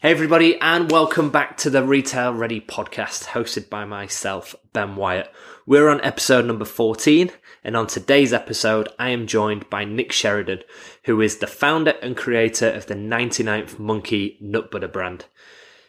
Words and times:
Hey, 0.00 0.12
everybody, 0.12 0.56
and 0.60 0.92
welcome 0.92 1.30
back 1.30 1.56
to 1.56 1.70
the 1.70 1.82
Retail 1.82 2.32
Ready 2.32 2.60
podcast 2.60 3.24
hosted 3.24 3.68
by 3.68 3.84
myself, 3.84 4.54
Ben 4.72 4.94
Wyatt. 4.94 5.28
We're 5.66 5.88
on 5.88 6.00
episode 6.02 6.44
number 6.44 6.64
14, 6.64 7.32
and 7.64 7.76
on 7.76 7.88
today's 7.88 8.32
episode, 8.32 8.88
I 8.96 9.08
am 9.08 9.26
joined 9.26 9.68
by 9.68 9.84
Nick 9.84 10.12
Sheridan, 10.12 10.62
who 11.06 11.20
is 11.20 11.38
the 11.38 11.48
founder 11.48 11.96
and 12.00 12.16
creator 12.16 12.70
of 12.70 12.86
the 12.86 12.94
99th 12.94 13.80
Monkey 13.80 14.38
Nut 14.40 14.70
Butter 14.70 14.86
brand. 14.86 15.24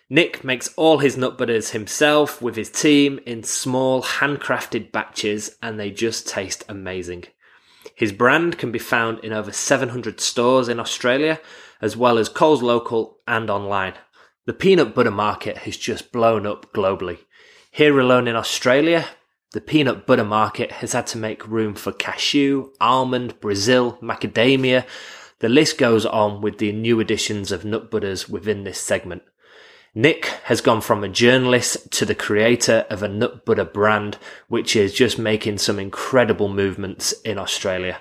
Nick 0.09 0.43
makes 0.43 0.73
all 0.73 0.97
his 0.97 1.15
nut 1.15 1.37
butters 1.37 1.69
himself 1.69 2.41
with 2.41 2.55
his 2.55 2.71
team 2.71 3.19
in 3.27 3.43
small, 3.43 4.01
handcrafted 4.01 4.91
batches, 4.91 5.55
and 5.61 5.79
they 5.79 5.91
just 5.91 6.27
taste 6.27 6.63
amazing. 6.67 7.25
His 7.93 8.11
brand 8.11 8.57
can 8.57 8.71
be 8.71 8.79
found 8.79 9.19
in 9.19 9.33
over 9.33 9.51
700 9.51 10.19
stores 10.19 10.67
in 10.67 10.79
Australia 10.79 11.39
as 11.81 11.95
well 11.95 12.17
as 12.17 12.29
Coles 12.29 12.61
Local 12.61 13.19
and 13.27 13.49
online. 13.49 13.93
The 14.45 14.53
peanut 14.53 14.95
butter 14.95 15.11
market 15.11 15.59
has 15.59 15.77
just 15.77 16.11
blown 16.11 16.45
up 16.45 16.73
globally. 16.73 17.19
Here 17.71 17.99
alone 17.99 18.27
in 18.27 18.35
Australia, 18.35 19.05
the 19.51 19.61
peanut 19.61 20.05
butter 20.05 20.23
market 20.23 20.71
has 20.73 20.93
had 20.93 21.07
to 21.07 21.17
make 21.17 21.47
room 21.47 21.73
for 21.75 21.91
cashew, 21.91 22.71
almond, 22.79 23.39
Brazil, 23.39 23.97
macadamia. 24.01 24.85
The 25.39 25.49
list 25.49 25.77
goes 25.77 26.05
on 26.05 26.41
with 26.41 26.57
the 26.57 26.71
new 26.71 26.99
additions 26.99 27.51
of 27.51 27.65
nut 27.65 27.89
butters 27.89 28.27
within 28.27 28.63
this 28.63 28.79
segment. 28.79 29.23
Nick 29.95 30.25
has 30.45 30.61
gone 30.61 30.81
from 30.81 31.03
a 31.03 31.09
journalist 31.09 31.91
to 31.91 32.05
the 32.05 32.13
creator 32.13 32.85
of 32.89 33.01
a 33.01 33.07
nut 33.07 33.43
butter 33.45 33.65
brand, 33.65 34.17
which 34.47 34.75
is 34.75 34.93
just 34.93 35.17
making 35.17 35.57
some 35.57 35.79
incredible 35.79 36.47
movements 36.47 37.11
in 37.23 37.39
Australia. 37.39 37.99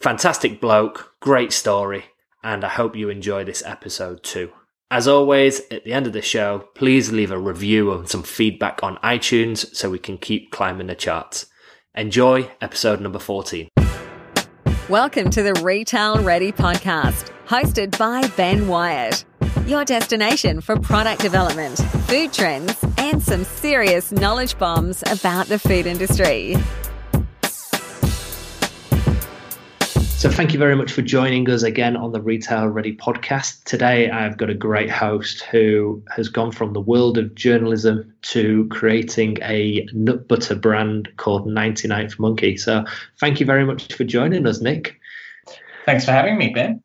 Fantastic 0.00 0.60
bloke, 0.60 1.14
great 1.20 1.52
story, 1.52 2.06
and 2.44 2.62
I 2.62 2.68
hope 2.68 2.94
you 2.94 3.08
enjoy 3.08 3.42
this 3.44 3.62
episode 3.64 4.22
too. 4.22 4.52
As 4.90 5.08
always, 5.08 5.62
at 5.70 5.84
the 5.84 5.94
end 5.94 6.06
of 6.06 6.12
the 6.12 6.22
show, 6.22 6.68
please 6.74 7.10
leave 7.10 7.32
a 7.32 7.38
review 7.38 7.90
and 7.92 8.08
some 8.08 8.22
feedback 8.22 8.82
on 8.82 8.96
iTunes 8.98 9.74
so 9.74 9.90
we 9.90 9.98
can 9.98 10.18
keep 10.18 10.52
climbing 10.52 10.86
the 10.86 10.94
charts. 10.94 11.46
Enjoy 11.96 12.50
episode 12.60 13.00
number 13.00 13.18
14. 13.18 13.68
Welcome 14.90 15.30
to 15.30 15.42
the 15.42 15.54
Retail 15.62 16.22
Ready 16.22 16.52
podcast, 16.52 17.32
hosted 17.46 17.98
by 17.98 18.28
Ben 18.36 18.68
Wyatt, 18.68 19.24
your 19.66 19.86
destination 19.86 20.60
for 20.60 20.78
product 20.78 21.22
development, 21.22 21.78
food 22.06 22.34
trends, 22.34 22.76
and 22.98 23.22
some 23.22 23.44
serious 23.44 24.12
knowledge 24.12 24.58
bombs 24.58 25.02
about 25.10 25.46
the 25.46 25.58
food 25.58 25.86
industry. 25.86 26.56
So, 30.24 30.30
thank 30.30 30.54
you 30.54 30.58
very 30.58 30.74
much 30.74 30.90
for 30.90 31.02
joining 31.02 31.50
us 31.50 31.62
again 31.62 31.98
on 31.98 32.12
the 32.12 32.22
Retail 32.22 32.68
Ready 32.68 32.96
podcast. 32.96 33.62
Today, 33.64 34.08
I've 34.08 34.38
got 34.38 34.48
a 34.48 34.54
great 34.54 34.90
host 34.90 35.42
who 35.42 36.02
has 36.16 36.30
gone 36.30 36.50
from 36.50 36.72
the 36.72 36.80
world 36.80 37.18
of 37.18 37.34
journalism 37.34 38.10
to 38.22 38.66
creating 38.70 39.36
a 39.42 39.86
nut 39.92 40.26
butter 40.26 40.54
brand 40.54 41.10
called 41.18 41.46
99th 41.46 42.18
Monkey. 42.18 42.56
So, 42.56 42.86
thank 43.20 43.38
you 43.38 43.44
very 43.44 43.66
much 43.66 43.92
for 43.92 44.04
joining 44.04 44.46
us, 44.46 44.62
Nick. 44.62 44.98
Thanks 45.84 46.06
for 46.06 46.12
having 46.12 46.38
me, 46.38 46.54
Ben. 46.54 46.82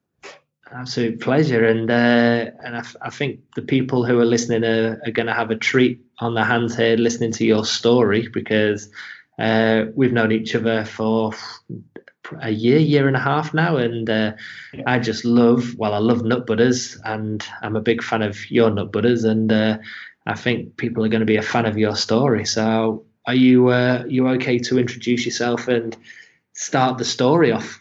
Absolute 0.74 1.22
pleasure, 1.22 1.66
and 1.66 1.90
uh, 1.90 2.52
and 2.66 2.76
I, 2.76 2.84
I, 3.04 3.10
think 3.10 3.40
the 3.56 3.62
people 3.62 4.04
who 4.04 4.20
are 4.20 4.26
listening 4.26 4.66
are, 4.66 5.02
are 5.06 5.12
going 5.12 5.28
to 5.28 5.34
have 5.34 5.50
a 5.50 5.56
treat 5.56 6.02
on 6.20 6.34
their 6.34 6.44
hands 6.44 6.76
here 6.76 6.98
listening 6.98 7.32
to 7.32 7.46
your 7.46 7.64
story 7.64 8.28
because 8.28 8.90
uh, 9.40 9.86
we've 9.96 10.12
known 10.12 10.34
each 10.34 10.56
other 10.56 10.84
for 10.84 11.32
a 12.42 12.50
year, 12.50 12.78
year 12.78 13.08
and 13.08 13.16
a 13.16 13.20
half 13.20 13.54
now, 13.54 13.78
and 13.78 14.10
uh, 14.10 14.34
yeah. 14.74 14.84
I 14.86 15.00
just 15.00 15.26
love. 15.26 15.76
Well, 15.78 15.94
I 15.94 16.00
love 16.00 16.24
nut 16.24 16.46
butters, 16.46 16.98
and 17.04 17.46
I'm 17.62 17.76
a 17.76 17.82
big 17.82 18.04
fan 18.04 18.22
of 18.22 18.50
your 18.50 18.70
nut 18.70 18.92
butters, 18.92 19.24
and 19.24 19.52
uh, 19.52 19.78
I 20.26 20.36
think 20.36 20.78
people 20.78 21.04
are 21.06 21.10
going 21.10 21.22
to 21.22 21.26
be 21.26 21.38
a 21.38 21.42
fan 21.42 21.66
of 21.66 21.78
your 21.78 21.96
story. 21.96 22.46
So, 22.46 23.06
are 23.26 23.36
you 23.36 23.70
uh, 23.70 24.04
you 24.08 24.28
okay 24.30 24.60
to 24.60 24.80
introduce 24.80 25.26
yourself 25.26 25.68
and 25.68 25.96
start 26.54 26.98
the 26.98 27.06
story 27.06 27.52
off? 27.52 27.80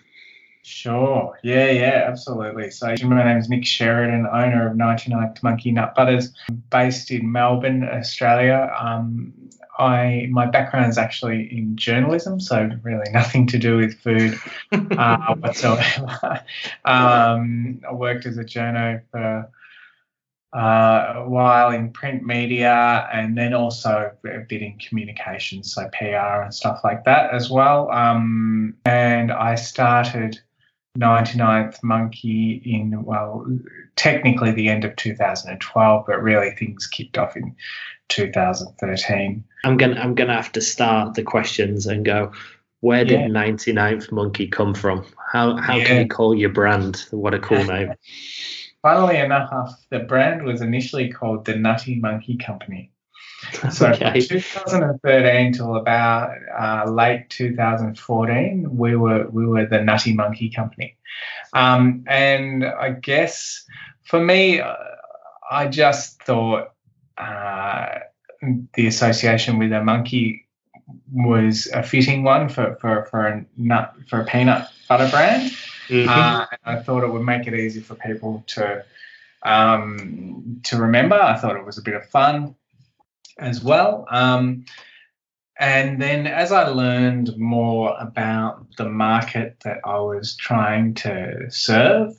Sure. 0.63 1.39
Yeah, 1.43 1.71
yeah, 1.71 2.05
absolutely. 2.07 2.71
So 2.71 2.95
my 3.05 3.25
name 3.25 3.39
is 3.39 3.49
Nick 3.49 3.65
Sheridan, 3.65 4.27
owner 4.27 4.69
of 4.69 4.77
99th 4.77 5.43
Monkey 5.43 5.73
Nut 5.73 5.95
Butters, 5.95 6.31
based 6.71 7.11
in 7.11 7.33
Melbourne, 7.33 7.89
Australia. 7.89 8.71
Um, 8.79 9.33
I 9.79 10.27
my 10.31 10.47
background 10.47 10.91
is 10.91 10.99
actually 10.99 11.57
in 11.57 11.77
journalism, 11.77 12.41
so 12.41 12.69
really 12.83 13.11
nothing 13.13 13.47
to 13.49 13.59
do 13.59 13.77
with 13.77 13.99
food 14.01 14.39
uh, 14.73 15.35
whatsoever. 15.41 16.41
um, 16.85 17.81
I 17.89 17.93
worked 17.93 18.27
as 18.27 18.39
a 18.39 18.45
journo 18.45 19.01
for 19.11 19.51
uh, 20.53 21.13
a 21.17 21.29
while 21.29 21.71
in 21.71 21.93
print 21.93 22.25
media, 22.25 23.09
and 23.13 23.37
then 23.37 23.55
also 23.55 24.13
a 24.25 24.39
bit 24.49 24.63
in 24.63 24.79
communications, 24.79 25.75
so 25.75 25.89
PR 25.99 26.43
and 26.43 26.55
stuff 26.55 26.81
like 26.83 27.05
that 27.05 27.33
as 27.33 27.51
well. 27.51 27.91
Um, 27.91 28.75
and 28.85 29.31
I 29.31 29.55
started 29.55 30.41
99th 30.99 31.83
Monkey 31.83 32.63
in, 32.65 33.05
well, 33.05 33.47
technically 33.97 34.51
the 34.53 34.69
end 34.69 34.85
of 34.85 34.97
2012, 34.97 36.05
but 36.07 36.23
really 36.23 36.51
things 36.53 36.87
kicked 36.87 37.19
off 37.19 37.37
in 37.37 37.55
2013. 38.09 39.45
I'm 39.65 39.77
gonna 39.77 40.01
I'm 40.01 40.15
gonna 40.15 40.35
have 40.35 40.53
to 40.53 40.61
start 40.61 41.15
the 41.15 41.23
questions 41.23 41.87
and 41.87 42.05
go. 42.05 42.33
Where 42.81 43.05
did 43.05 43.21
yeah. 43.21 43.27
99th 43.27 44.13
Monkey 44.13 44.47
come 44.47 44.75
from? 44.75 45.05
How 45.33 45.57
how 45.57 45.77
yeah. 45.77 45.85
can 45.85 46.03
you 46.03 46.09
call 46.09 46.35
your 46.35 46.51
brand? 46.51 47.05
What 47.11 47.35
a 47.35 47.39
cool 47.39 47.65
name! 47.65 47.93
Funnily 48.83 49.19
enough, 49.19 49.75
the 49.91 50.01
brand 50.01 50.45
was 50.45 50.61
initially 50.61 51.11
called 51.11 51.45
the 51.45 51.57
Nutty 51.57 51.97
Monkey 51.97 52.37
Company. 52.37 52.93
So 53.73 53.89
okay. 53.89 54.21
from 54.21 54.65
2013 54.67 55.53
till 55.53 55.77
about 55.77 56.33
uh, 56.59 56.91
late 56.91 57.31
2014, 57.31 58.77
we 58.77 58.97
were 58.97 59.29
we 59.29 59.47
were 59.47 59.67
the 59.67 59.81
Nutty 59.81 60.13
Monkey 60.13 60.51
Company, 60.51 60.97
um, 61.53 62.05
and 62.09 62.65
I 62.65 62.91
guess 62.91 63.65
for 64.05 64.21
me, 64.21 64.61
uh, 64.61 64.75
I 65.51 65.69
just 65.69 66.23
thought 66.23 66.73
uh, 67.17 68.01
the 68.75 68.87
association 68.87 69.59
with 69.59 69.73
a 69.73 69.83
monkey 69.83 70.47
was 71.13 71.69
a 71.73 71.83
fitting 71.83 72.25
one 72.25 72.49
for 72.49 72.77
for 72.81 73.07
for 73.07 73.27
a 73.27 73.47
nut 73.57 73.95
for 74.09 74.21
a 74.21 74.25
peanut 74.25 74.69
butter 74.89 75.09
brand. 75.11 75.53
Mm-hmm. 75.89 76.09
Uh, 76.09 76.47
I 76.65 76.77
thought 76.83 77.05
it 77.05 77.13
would 77.13 77.25
make 77.25 77.47
it 77.47 77.55
easy 77.55 77.81
for 77.81 77.95
people 77.95 78.43
to 78.49 78.85
um, 79.43 80.61
to 80.65 80.77
remember. 80.77 81.21
I 81.21 81.37
thought 81.37 81.57
it 81.57 81.65
was 81.65 81.79
a 81.79 81.83
bit 81.83 81.95
of 81.95 82.09
fun 82.11 82.57
as 83.39 83.63
well. 83.63 84.07
Um, 84.11 84.65
and 85.59 86.01
then 86.01 86.27
as 86.27 86.53
I 86.53 86.69
learned 86.69 87.37
more 87.37 87.97
about 87.99 88.67
the 88.77 88.89
market 88.89 89.57
that 89.65 89.79
I 89.85 89.99
was 89.99 90.37
trying 90.37 90.95
to 90.95 91.51
serve, 91.51 92.11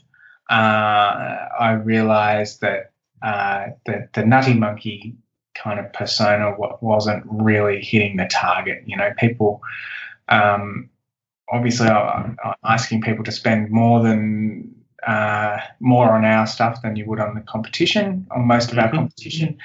uh, 0.50 1.47
I 1.59 1.72
realized 1.84 2.62
that 2.62 2.91
uh, 3.22 3.68
the, 3.85 4.09
the 4.13 4.25
nutty 4.25 4.53
monkey 4.53 5.16
kind 5.56 5.80
of 5.80 5.91
persona 5.94 6.56
wasn't 6.81 7.24
really 7.30 7.81
hitting 7.81 8.18
the 8.18 8.28
target. 8.28 8.84
You 8.86 8.97
know, 8.97 9.12
people, 9.18 9.62
um, 10.28 10.90
obviously, 11.50 11.88
I'm 11.88 12.38
asking 12.63 13.01
people 13.01 13.24
to 13.24 13.31
spend 13.31 13.69
more 13.72 14.01
than 14.03 14.75
uh, 15.07 15.59
more 15.80 16.12
on 16.12 16.25
our 16.25 16.46
stuff 16.46 16.81
than 16.81 16.97
you 16.97 17.06
would 17.06 17.22
on 17.22 17.36
the 17.36 17.41
competition, 17.41 18.28
on 18.31 18.46
most 18.47 18.72
of 18.72 18.78
our 18.78 18.88
mm-hmm. 18.88 18.97
competition 18.97 19.57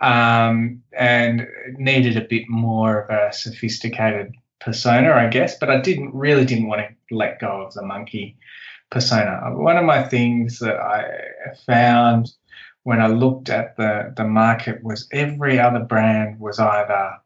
um, 0.00 0.82
and 0.92 1.46
needed 1.76 2.16
a 2.16 2.22
bit 2.28 2.48
more 2.48 3.02
of 3.02 3.10
a 3.10 3.32
sophisticated 3.32 4.34
persona, 4.60 5.12
I 5.12 5.28
guess. 5.28 5.58
But 5.58 5.70
I 5.70 5.80
didn't 5.80 6.14
really 6.14 6.44
didn't 6.44 6.68
want 6.68 6.82
to 6.82 7.14
let 7.14 7.40
go 7.40 7.62
of 7.62 7.74
the 7.74 7.84
monkey 7.84 8.36
persona. 8.90 9.40
One 9.54 9.76
of 9.76 9.84
my 9.84 10.02
things 10.02 10.58
that 10.60 10.76
I 10.76 11.54
found 11.66 12.30
when 12.84 13.00
I 13.00 13.08
looked 13.08 13.50
at 13.50 13.76
the 13.76 14.14
the 14.16 14.24
market 14.24 14.82
was 14.82 15.08
every 15.12 15.58
other 15.58 15.80
brand 15.80 16.40
was 16.40 16.58
either 16.58 17.18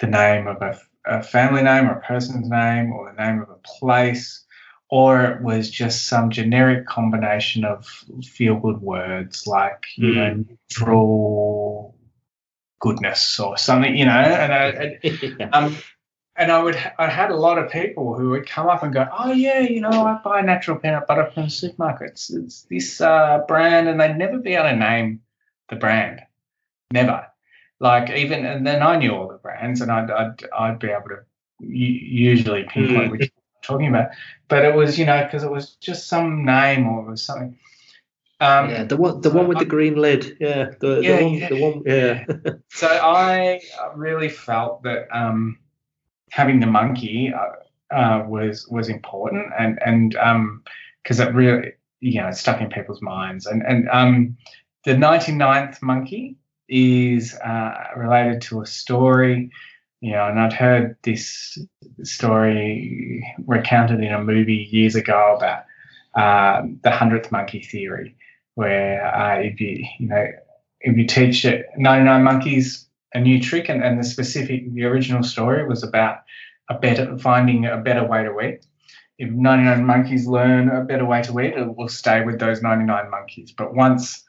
the 0.00 0.06
name 0.06 0.46
of 0.46 0.60
a, 0.62 0.78
a 1.06 1.22
family 1.22 1.62
name 1.62 1.88
or 1.88 1.98
a 1.98 2.02
person's 2.02 2.48
name 2.48 2.92
or 2.92 3.12
the 3.12 3.22
name 3.22 3.42
of 3.42 3.50
a 3.50 3.58
place 3.78 4.44
or 4.90 5.24
it 5.24 5.42
was 5.42 5.70
just 5.70 6.08
some 6.08 6.30
generic 6.30 6.86
combination 6.86 7.64
of 7.64 7.86
feel 8.24 8.56
good 8.56 8.80
words 8.80 9.46
like 9.46 9.86
you 9.96 10.12
mm. 10.12 10.14
know 10.16 10.44
neutral 10.48 11.96
goodness 12.80 13.38
or 13.38 13.56
something 13.56 13.96
you 13.96 14.04
know 14.04 14.12
and 14.12 14.52
I, 14.52 14.98
yeah. 15.38 15.50
um, 15.52 15.76
and 16.36 16.50
I 16.50 16.62
would 16.62 16.76
I 16.98 17.08
had 17.08 17.30
a 17.30 17.36
lot 17.36 17.58
of 17.58 17.70
people 17.70 18.14
who 18.14 18.30
would 18.30 18.48
come 18.48 18.68
up 18.68 18.82
and 18.82 18.92
go 18.92 19.06
oh 19.16 19.32
yeah 19.32 19.60
you 19.60 19.80
know 19.80 19.90
I 19.90 20.20
buy 20.24 20.40
natural 20.40 20.78
peanut 20.78 21.06
butter 21.06 21.30
from 21.32 21.44
supermarkets 21.44 22.34
it's 22.34 22.62
this 22.62 23.00
uh, 23.00 23.42
brand 23.46 23.88
and 23.88 24.00
they'd 24.00 24.16
never 24.16 24.38
be 24.38 24.54
able 24.54 24.70
to 24.70 24.76
name 24.76 25.20
the 25.68 25.76
brand 25.76 26.20
never 26.92 27.26
like 27.78 28.10
even 28.10 28.44
and 28.44 28.66
then 28.66 28.82
I 28.82 28.96
knew 28.96 29.14
all 29.14 29.28
the 29.28 29.38
brands 29.38 29.80
and 29.82 29.92
I'd 29.92 30.10
I'd, 30.10 30.44
I'd 30.52 30.78
be 30.78 30.88
able 30.88 31.10
to 31.10 31.20
usually 31.60 32.64
pinpoint 32.64 33.08
mm. 33.08 33.10
which 33.10 33.29
talking 33.62 33.88
about. 33.88 34.10
But 34.48 34.64
it 34.64 34.74
was, 34.74 34.98
you 34.98 35.06
know, 35.06 35.22
because 35.24 35.42
it 35.42 35.50
was 35.50 35.76
just 35.76 36.08
some 36.08 36.44
name 36.44 36.88
or 36.88 37.16
something. 37.16 37.58
Um, 38.40 38.70
yeah, 38.70 38.84
the 38.84 38.96
one, 38.96 39.20
the 39.20 39.30
one 39.30 39.48
with 39.48 39.58
the 39.58 39.66
green 39.66 39.96
lid. 39.96 40.38
Yeah, 40.40 40.70
the, 40.80 41.00
yeah, 41.02 41.16
the 41.18 41.24
one, 41.24 41.34
yeah. 41.34 41.48
the 41.48 41.60
one, 41.60 41.82
yeah. 41.84 42.52
so 42.70 42.86
I 42.88 43.60
really 43.94 44.30
felt 44.30 44.82
that 44.84 45.08
um, 45.14 45.58
having 46.30 46.60
the 46.60 46.66
monkey 46.66 47.34
uh, 47.34 47.94
uh, 47.94 48.24
was 48.26 48.66
was 48.68 48.88
important, 48.88 49.52
and 49.58 49.78
and 49.84 50.12
because 51.02 51.20
um, 51.20 51.28
it 51.28 51.34
really, 51.34 51.72
you 52.00 52.22
know, 52.22 52.28
it 52.28 52.34
stuck 52.34 52.62
in 52.62 52.70
people's 52.70 53.02
minds, 53.02 53.44
and 53.44 53.62
and 53.62 53.88
um, 53.90 54.38
the 54.84 54.92
99th 54.92 55.82
monkey 55.82 56.36
is 56.68 57.34
uh, 57.34 57.74
related 57.96 58.40
to 58.42 58.62
a 58.62 58.66
story. 58.66 59.50
Know, 60.02 60.28
and 60.28 60.40
I'd 60.40 60.54
heard 60.54 60.96
this 61.02 61.58
story 62.04 63.22
recounted 63.46 64.00
in 64.00 64.12
a 64.12 64.22
movie 64.22 64.68
years 64.70 64.94
ago 64.94 65.36
about 65.36 65.64
uh, 66.14 66.66
the 66.82 66.90
hundredth 66.90 67.30
monkey 67.30 67.62
theory, 67.62 68.16
where 68.54 69.04
uh, 69.14 69.40
if 69.40 69.60
you 69.60 69.84
you 69.98 70.08
know 70.08 70.26
if 70.80 70.96
you 70.96 71.06
teach 71.06 71.44
99 71.76 72.24
monkeys 72.24 72.88
a 73.12 73.20
new 73.20 73.42
trick, 73.42 73.68
and, 73.68 73.84
and 73.84 74.00
the 74.00 74.04
specific 74.04 74.72
the 74.72 74.84
original 74.84 75.22
story 75.22 75.68
was 75.68 75.82
about 75.82 76.20
a 76.70 76.78
better 76.78 77.18
finding 77.18 77.66
a 77.66 77.76
better 77.76 78.06
way 78.06 78.24
to 78.24 78.40
eat. 78.40 78.66
If 79.18 79.30
99 79.30 79.84
monkeys 79.84 80.26
learn 80.26 80.70
a 80.70 80.82
better 80.82 81.04
way 81.04 81.20
to 81.22 81.40
eat, 81.40 81.52
it 81.52 81.76
will 81.76 81.88
stay 81.88 82.24
with 82.24 82.38
those 82.38 82.62
99 82.62 83.10
monkeys. 83.10 83.52
But 83.52 83.74
once 83.74 84.24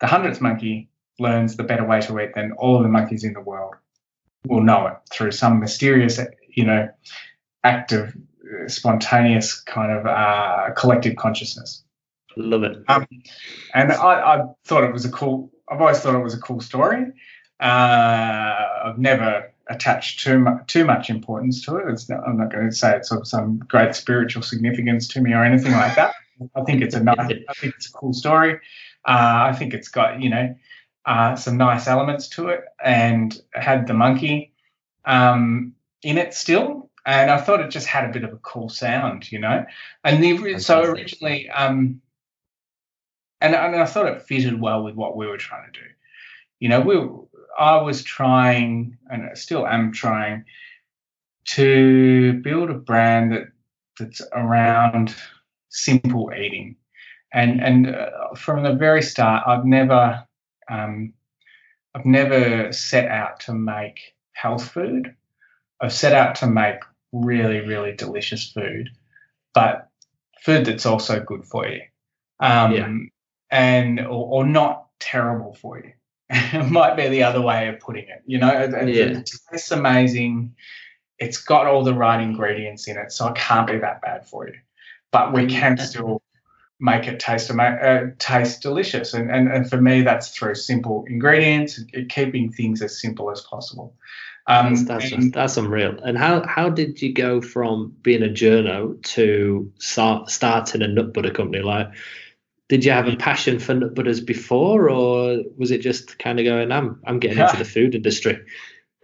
the 0.00 0.06
hundredth 0.06 0.42
monkey 0.42 0.90
learns 1.18 1.56
the 1.56 1.62
better 1.62 1.86
way 1.86 2.02
to 2.02 2.20
eat, 2.20 2.32
then 2.34 2.52
all 2.58 2.76
of 2.76 2.82
the 2.82 2.90
monkeys 2.90 3.24
in 3.24 3.32
the 3.32 3.40
world 3.40 3.74
will 4.48 4.62
know 4.62 4.86
it 4.86 4.96
through 5.12 5.32
some 5.32 5.60
mysterious, 5.60 6.18
you 6.48 6.64
know, 6.64 6.88
act 7.64 7.92
of 7.92 8.16
spontaneous 8.66 9.60
kind 9.60 9.92
of 9.92 10.06
uh, 10.06 10.70
collective 10.76 11.16
consciousness. 11.16 11.84
Love 12.36 12.62
it. 12.62 12.78
Um, 12.88 13.06
and 13.74 13.92
I, 13.92 14.36
I, 14.36 14.44
thought 14.64 14.84
it 14.84 14.92
was 14.92 15.04
a 15.04 15.10
cool. 15.10 15.50
I've 15.68 15.80
always 15.80 15.98
thought 15.98 16.14
it 16.14 16.22
was 16.22 16.34
a 16.34 16.40
cool 16.40 16.60
story. 16.60 17.06
Uh, 17.60 18.54
I've 18.84 18.98
never 18.98 19.52
attached 19.68 20.20
too 20.20 20.38
much 20.38 20.66
too 20.66 20.84
much 20.84 21.10
importance 21.10 21.64
to 21.66 21.76
it. 21.76 21.88
It's 21.88 22.08
not, 22.08 22.26
I'm 22.26 22.38
not 22.38 22.52
going 22.52 22.70
to 22.70 22.74
say 22.74 22.96
it's 22.96 23.10
of 23.10 23.26
some 23.26 23.58
great 23.58 23.94
spiritual 23.94 24.42
significance 24.42 25.08
to 25.08 25.20
me 25.20 25.32
or 25.32 25.44
anything 25.44 25.72
like 25.72 25.96
that. 25.96 26.14
I 26.54 26.62
think 26.62 26.82
it's 26.82 26.94
a 26.94 27.02
nice. 27.02 27.18
I 27.18 27.54
think 27.54 27.74
it's 27.74 27.88
a 27.88 27.92
cool 27.92 28.12
story. 28.12 28.54
Uh, 29.04 29.50
I 29.50 29.52
think 29.52 29.74
it's 29.74 29.88
got 29.88 30.22
you 30.22 30.30
know 30.30 30.54
uh, 31.08 31.34
some 31.36 31.56
nice 31.56 31.86
elements 31.86 32.28
to 32.28 32.48
it, 32.48 32.64
and 32.84 33.40
had 33.54 33.86
the 33.86 33.94
monkey 33.94 34.52
um, 35.06 35.72
in 36.02 36.18
it 36.18 36.34
still. 36.34 36.90
And 37.06 37.30
I 37.30 37.38
thought 37.38 37.62
it 37.62 37.70
just 37.70 37.86
had 37.86 38.04
a 38.04 38.12
bit 38.12 38.24
of 38.24 38.32
a 38.34 38.36
cool 38.36 38.68
sound, 38.68 39.32
you 39.32 39.38
know. 39.38 39.64
And 40.04 40.22
the, 40.22 40.58
so 40.58 40.82
originally, 40.82 41.48
um, 41.48 42.02
and, 43.40 43.54
and 43.54 43.76
I 43.76 43.86
thought 43.86 44.06
it 44.06 44.20
fitted 44.20 44.60
well 44.60 44.84
with 44.84 44.96
what 44.96 45.16
we 45.16 45.26
were 45.26 45.38
trying 45.38 45.72
to 45.72 45.80
do. 45.80 45.86
You 46.60 46.68
know, 46.68 46.80
we 46.82 47.00
I 47.58 47.80
was 47.80 48.02
trying, 48.02 48.98
and 49.10 49.30
I 49.30 49.34
still 49.34 49.66
am 49.66 49.92
trying, 49.92 50.44
to 51.46 52.34
build 52.42 52.68
a 52.68 52.74
brand 52.74 53.32
that 53.32 53.48
that's 53.98 54.20
around 54.32 55.14
simple 55.70 56.30
eating, 56.38 56.76
and 57.32 57.62
and 57.64 57.96
uh, 57.96 58.34
from 58.36 58.62
the 58.62 58.74
very 58.74 59.00
start, 59.00 59.44
I've 59.46 59.64
never 59.64 60.27
um, 60.68 61.12
I've 61.94 62.06
never 62.06 62.72
set 62.72 63.10
out 63.10 63.40
to 63.40 63.54
make 63.54 64.14
health 64.32 64.70
food. 64.70 65.14
I've 65.80 65.92
set 65.92 66.14
out 66.14 66.34
to 66.36 66.46
make 66.46 66.76
really 67.12 67.60
really 67.60 67.92
delicious 67.92 68.50
food, 68.50 68.90
but 69.54 69.88
food 70.42 70.66
that's 70.66 70.86
also 70.86 71.20
good 71.20 71.44
for 71.44 71.66
you. 71.66 71.82
Um, 72.40 72.72
yeah 72.72 72.88
and 73.50 74.00
or, 74.00 74.28
or 74.28 74.46
not 74.46 74.88
terrible 75.00 75.54
for 75.54 75.78
you. 75.78 75.92
it 76.30 76.70
might 76.70 76.96
be 76.96 77.08
the 77.08 77.22
other 77.22 77.40
way 77.40 77.68
of 77.68 77.80
putting 77.80 78.08
it. 78.08 78.22
You 78.26 78.38
know, 78.38 78.50
it, 78.50 78.88
yeah. 78.88 79.04
it 79.04 79.30
tastes 79.50 79.70
amazing. 79.70 80.54
It's 81.18 81.38
got 81.38 81.66
all 81.66 81.82
the 81.82 81.94
right 81.94 82.20
ingredients 82.20 82.86
in 82.86 82.96
it, 82.96 83.12
so 83.12 83.28
it 83.28 83.34
can't 83.34 83.66
be 83.66 83.78
that 83.78 84.02
bad 84.02 84.28
for 84.28 84.46
you. 84.46 84.54
But 85.10 85.32
we 85.32 85.46
can 85.46 85.78
still 85.78 86.22
make 86.80 87.06
it 87.06 87.20
taste 87.20 87.50
uh, 87.50 88.00
taste 88.18 88.62
delicious, 88.62 89.14
and, 89.14 89.30
and 89.30 89.50
and 89.50 89.68
for 89.68 89.80
me, 89.80 90.02
that's 90.02 90.30
through 90.30 90.54
simple 90.54 91.04
ingredients, 91.08 91.80
keeping 92.08 92.52
things 92.52 92.82
as 92.82 93.00
simple 93.00 93.30
as 93.30 93.40
possible. 93.42 93.94
Um, 94.46 94.74
that's 94.74 94.84
that's, 94.84 95.12
and, 95.12 95.32
that's 95.32 95.56
unreal. 95.56 95.98
And 96.02 96.16
how 96.16 96.46
how 96.46 96.70
did 96.70 97.02
you 97.02 97.12
go 97.12 97.40
from 97.40 97.94
being 98.02 98.22
a 98.22 98.28
journo 98.28 99.02
to 99.14 99.72
start 99.78 100.30
starting 100.30 100.82
a 100.82 100.88
nut 100.88 101.12
butter 101.12 101.30
company? 101.30 101.62
Like 101.62 101.88
did 102.68 102.84
you 102.84 102.92
have 102.92 103.08
a 103.08 103.16
passion 103.16 103.58
for 103.58 103.74
nut 103.74 103.94
butters 103.94 104.20
before, 104.20 104.90
or 104.90 105.42
was 105.56 105.70
it 105.70 105.80
just 105.80 106.18
kind 106.18 106.38
of 106.38 106.44
going, 106.44 106.70
I'm 106.70 107.00
I'm 107.06 107.18
getting 107.18 107.38
into 107.38 107.56
the 107.56 107.64
food 107.76 107.94
industry? 107.94 108.40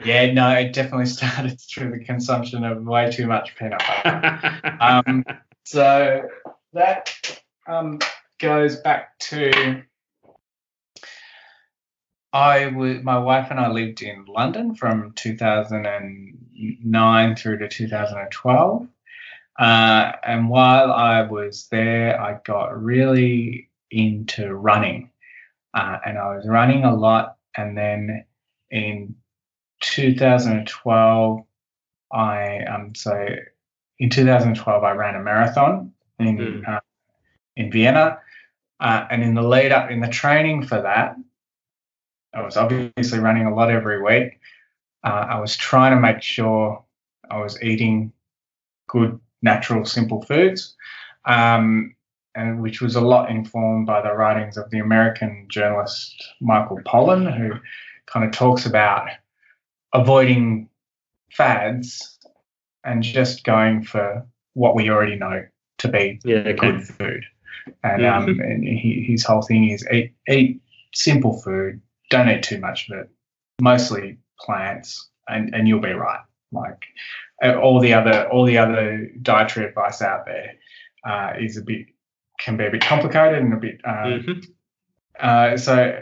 Yeah, 0.05 0.33
no, 0.33 0.51
it 0.51 0.73
definitely 0.73 1.07
started 1.07 1.59
through 1.61 1.93
the 1.93 2.05
consumption 2.05 2.65
of 2.65 2.85
way 2.85 3.11
too 3.11 3.27
much 3.27 3.57
peanut 3.57 3.83
butter. 3.87 4.77
um, 4.81 5.25
so 5.65 6.29
that 6.75 7.43
um, 7.67 7.99
goes 8.39 8.77
back 8.77 9.19
to 9.19 9.83
I 12.33 12.67
was 12.67 13.03
my 13.03 13.19
wife 13.19 13.49
and 13.51 13.59
I 13.61 13.71
lived 13.71 14.01
in 14.03 14.25
London 14.25 14.75
from 14.75 15.13
2009 15.13 17.37
through 17.37 17.59
to 17.59 17.69
2012. 17.69 18.89
Uh, 19.57 20.13
and 20.25 20.49
while 20.49 20.91
I 20.91 21.23
was 21.23 21.69
there, 21.71 22.21
I 22.21 22.41
got 22.45 22.83
really 22.83 23.71
into 23.93 24.53
running. 24.53 25.13
Uh, 25.75 25.99
and 26.05 26.19
I 26.19 26.35
was 26.35 26.49
running 26.49 26.85
a 26.85 26.93
lot. 26.93 27.37
And 27.57 27.79
then 27.79 28.25
in 28.69 29.15
2012, 29.83 31.45
I 32.13 32.59
um 32.65 32.95
so 32.95 33.27
in 33.99 34.11
2012 34.11 34.85
I 34.85 34.93
ran 34.93 35.15
a 35.15 35.23
marathon 35.23 35.95
in 36.19 36.37
mm. 36.37 36.69
uh, 36.69 36.81
in 37.57 37.71
Vienna, 37.71 38.19
uh, 38.81 39.07
and 39.11 39.23
in 39.23 39.35
the 39.35 39.43
lead 39.43 39.73
up 39.73 39.91
in 39.91 40.01
the 40.01 40.09
training 40.09 40.67
for 40.67 40.81
that, 40.83 41.17
I 42.35 42.43
was 42.43 42.57
obviously 42.57 43.19
running 43.19 43.47
a 43.47 43.55
lot 43.55 43.71
every 43.71 44.03
week. 44.03 44.41
Uh, 45.05 45.27
I 45.31 45.41
was 45.41 45.57
trying 45.57 45.95
to 45.95 46.01
make 46.01 46.23
sure 46.23 46.83
I 47.31 47.41
was 47.41 47.63
eating 47.63 48.13
good 48.89 49.19
natural, 49.43 49.85
simple 49.85 50.23
foods, 50.23 50.75
um, 51.27 51.95
and 52.35 52.61
which 52.61 52.81
was 52.81 52.97
a 52.97 53.01
lot 53.01 53.31
informed 53.31 53.87
by 53.87 54.01
the 54.03 54.13
writings 54.13 54.57
of 54.57 54.71
the 54.71 54.79
American 54.79 55.47
journalist 55.49 56.33
Michael 56.41 56.81
Pollan, 56.85 57.37
who 57.37 57.53
kind 58.07 58.25
of 58.25 58.33
talks 58.33 58.67
about 58.67 59.09
avoiding 59.93 60.69
fads 61.31 62.19
and 62.83 63.03
just 63.03 63.45
going 63.45 63.83
for 63.83 64.27
what 64.55 64.75
we 64.75 64.91
already 64.91 65.17
know 65.17 65.45
to 65.79 65.89
be 65.89 66.21
yeah, 66.25 66.39
okay. 66.39 66.55
good 66.55 66.83
food. 66.83 67.25
And, 67.83 68.05
um, 68.05 68.29
and 68.29 68.65
he, 68.65 69.05
his 69.09 69.25
whole 69.25 69.43
thing 69.43 69.71
is 69.71 69.87
eat, 69.93 70.13
eat 70.29 70.61
simple 70.93 71.41
food, 71.41 71.81
don't 72.11 72.29
eat 72.29 72.43
too 72.43 72.59
much 72.59 72.89
of 72.89 72.99
it, 72.99 73.11
mostly 73.61 74.19
plants, 74.39 75.09
and, 75.29 75.55
and 75.55 75.67
you'll 75.67 75.81
be 75.81 75.93
right. 75.93 76.21
Like 76.53 76.85
all 77.43 77.81
the 77.81 77.93
other 77.93 78.29
all 78.31 78.45
the 78.45 78.59
other 78.59 79.11
dietary 79.21 79.67
advice 79.67 80.01
out 80.01 80.25
there 80.25 80.55
uh, 81.05 81.33
is 81.39 81.57
a 81.57 81.63
bit 81.63 81.87
can 82.39 82.57
be 82.57 82.67
a 82.67 82.71
bit 82.71 82.83
complicated 82.83 83.43
and 83.43 83.53
a 83.53 83.57
bit 83.57 83.81
uh, 83.85 83.91
mm-hmm. 83.91 84.41
uh, 85.19 85.57
so 85.57 86.01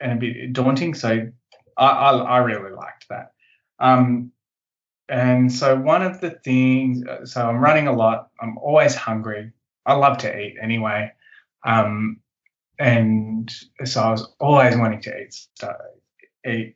and 0.00 0.12
a 0.12 0.16
bit 0.16 0.52
daunting. 0.52 0.94
So 0.94 1.30
I, 1.76 1.86
I, 1.86 2.16
I 2.16 2.38
really 2.38 2.72
liked 2.72 3.08
that. 3.08 3.32
Um, 3.78 4.32
and 5.08 5.52
so 5.52 5.76
one 5.76 6.02
of 6.02 6.20
the 6.20 6.30
things, 6.30 7.04
uh, 7.06 7.26
so 7.26 7.46
I'm 7.46 7.58
running 7.58 7.88
a 7.88 7.92
lot. 7.92 8.30
I'm 8.40 8.58
always 8.58 8.94
hungry. 8.94 9.52
I 9.86 9.94
love 9.94 10.18
to 10.18 10.38
eat 10.38 10.56
anyway. 10.60 11.12
Um, 11.64 12.20
and 12.78 13.52
so 13.84 14.00
I 14.00 14.10
was 14.10 14.32
always 14.40 14.76
wanting 14.76 15.02
to 15.02 15.20
eat, 15.20 15.36
eat, 16.46 16.74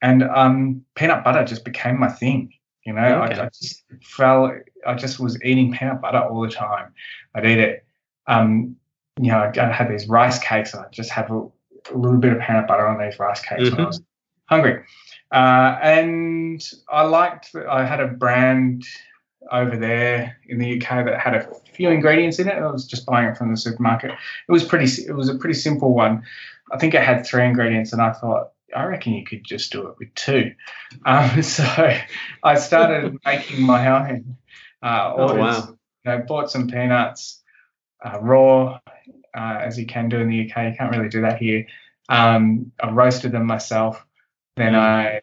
and 0.00 0.22
um, 0.22 0.84
peanut 0.94 1.24
butter 1.24 1.44
just 1.44 1.64
became 1.64 1.98
my 1.98 2.08
thing. 2.08 2.52
You 2.84 2.92
know, 2.94 3.22
okay. 3.22 3.40
I, 3.40 3.44
I, 3.44 3.48
just 3.48 3.84
fell. 4.02 4.52
I 4.86 4.94
just 4.94 5.20
was 5.20 5.42
eating 5.44 5.72
peanut 5.72 6.00
butter 6.00 6.18
all 6.18 6.42
the 6.42 6.50
time. 6.50 6.92
I'd 7.34 7.46
eat 7.46 7.58
it. 7.58 7.86
Um, 8.26 8.76
you 9.20 9.30
know, 9.30 9.38
I, 9.38 9.52
I 9.60 9.72
had 9.72 9.88
these 9.88 10.08
rice 10.08 10.38
cakes, 10.38 10.74
and 10.74 10.84
I'd 10.84 10.92
just 10.92 11.10
have 11.10 11.30
a, 11.30 11.38
a, 11.92 11.96
little 11.96 12.18
bit 12.18 12.32
of 12.32 12.40
peanut 12.40 12.66
butter 12.66 12.86
on 12.86 12.98
these 12.98 13.18
rice 13.18 13.40
cakes 13.40 13.62
mm-hmm. 13.62 13.76
when 13.76 13.84
I 13.84 13.86
was 13.86 14.02
hungry. 14.46 14.84
Uh, 15.32 15.78
and 15.82 16.62
I 16.88 17.02
liked. 17.02 17.54
I 17.68 17.84
had 17.84 18.00
a 18.00 18.08
brand 18.08 18.84
over 19.50 19.76
there 19.76 20.36
in 20.48 20.58
the 20.58 20.76
UK 20.76 21.04
that 21.04 21.20
had 21.20 21.34
a 21.34 21.48
few 21.72 21.90
ingredients 21.90 22.38
in 22.38 22.48
it. 22.48 22.54
I 22.54 22.70
was 22.70 22.86
just 22.86 23.06
buying 23.06 23.28
it 23.28 23.36
from 23.36 23.50
the 23.50 23.56
supermarket. 23.56 24.10
It 24.10 24.52
was 24.52 24.64
pretty. 24.64 25.02
It 25.02 25.14
was 25.14 25.28
a 25.28 25.36
pretty 25.36 25.58
simple 25.58 25.94
one. 25.94 26.22
I 26.70 26.78
think 26.78 26.94
it 26.94 27.02
had 27.02 27.26
three 27.26 27.44
ingredients, 27.44 27.92
and 27.92 28.00
I 28.00 28.12
thought 28.12 28.52
I 28.74 28.84
reckon 28.84 29.12
you 29.14 29.24
could 29.24 29.44
just 29.44 29.72
do 29.72 29.86
it 29.88 29.96
with 29.98 30.14
two. 30.14 30.52
Um, 31.06 31.42
so 31.42 31.64
I 32.42 32.54
started 32.56 33.18
making 33.24 33.62
my 33.62 34.10
own 34.10 34.36
uh, 34.82 35.14
orders. 35.16 35.38
Oh, 35.38 35.40
wow. 35.40 35.78
You 36.04 36.10
know, 36.10 36.24
bought 36.26 36.50
some 36.50 36.68
peanuts 36.68 37.40
uh, 38.04 38.18
raw, 38.20 38.78
uh, 39.34 39.58
as 39.60 39.78
you 39.78 39.86
can 39.86 40.10
do 40.10 40.18
in 40.18 40.28
the 40.28 40.42
UK. 40.42 40.72
You 40.72 40.74
can't 40.76 40.94
really 40.94 41.08
do 41.08 41.22
that 41.22 41.38
here. 41.38 41.66
Um, 42.08 42.72
I 42.82 42.90
roasted 42.90 43.32
them 43.32 43.46
myself. 43.46 44.04
Then 44.56 44.74
I 44.74 45.22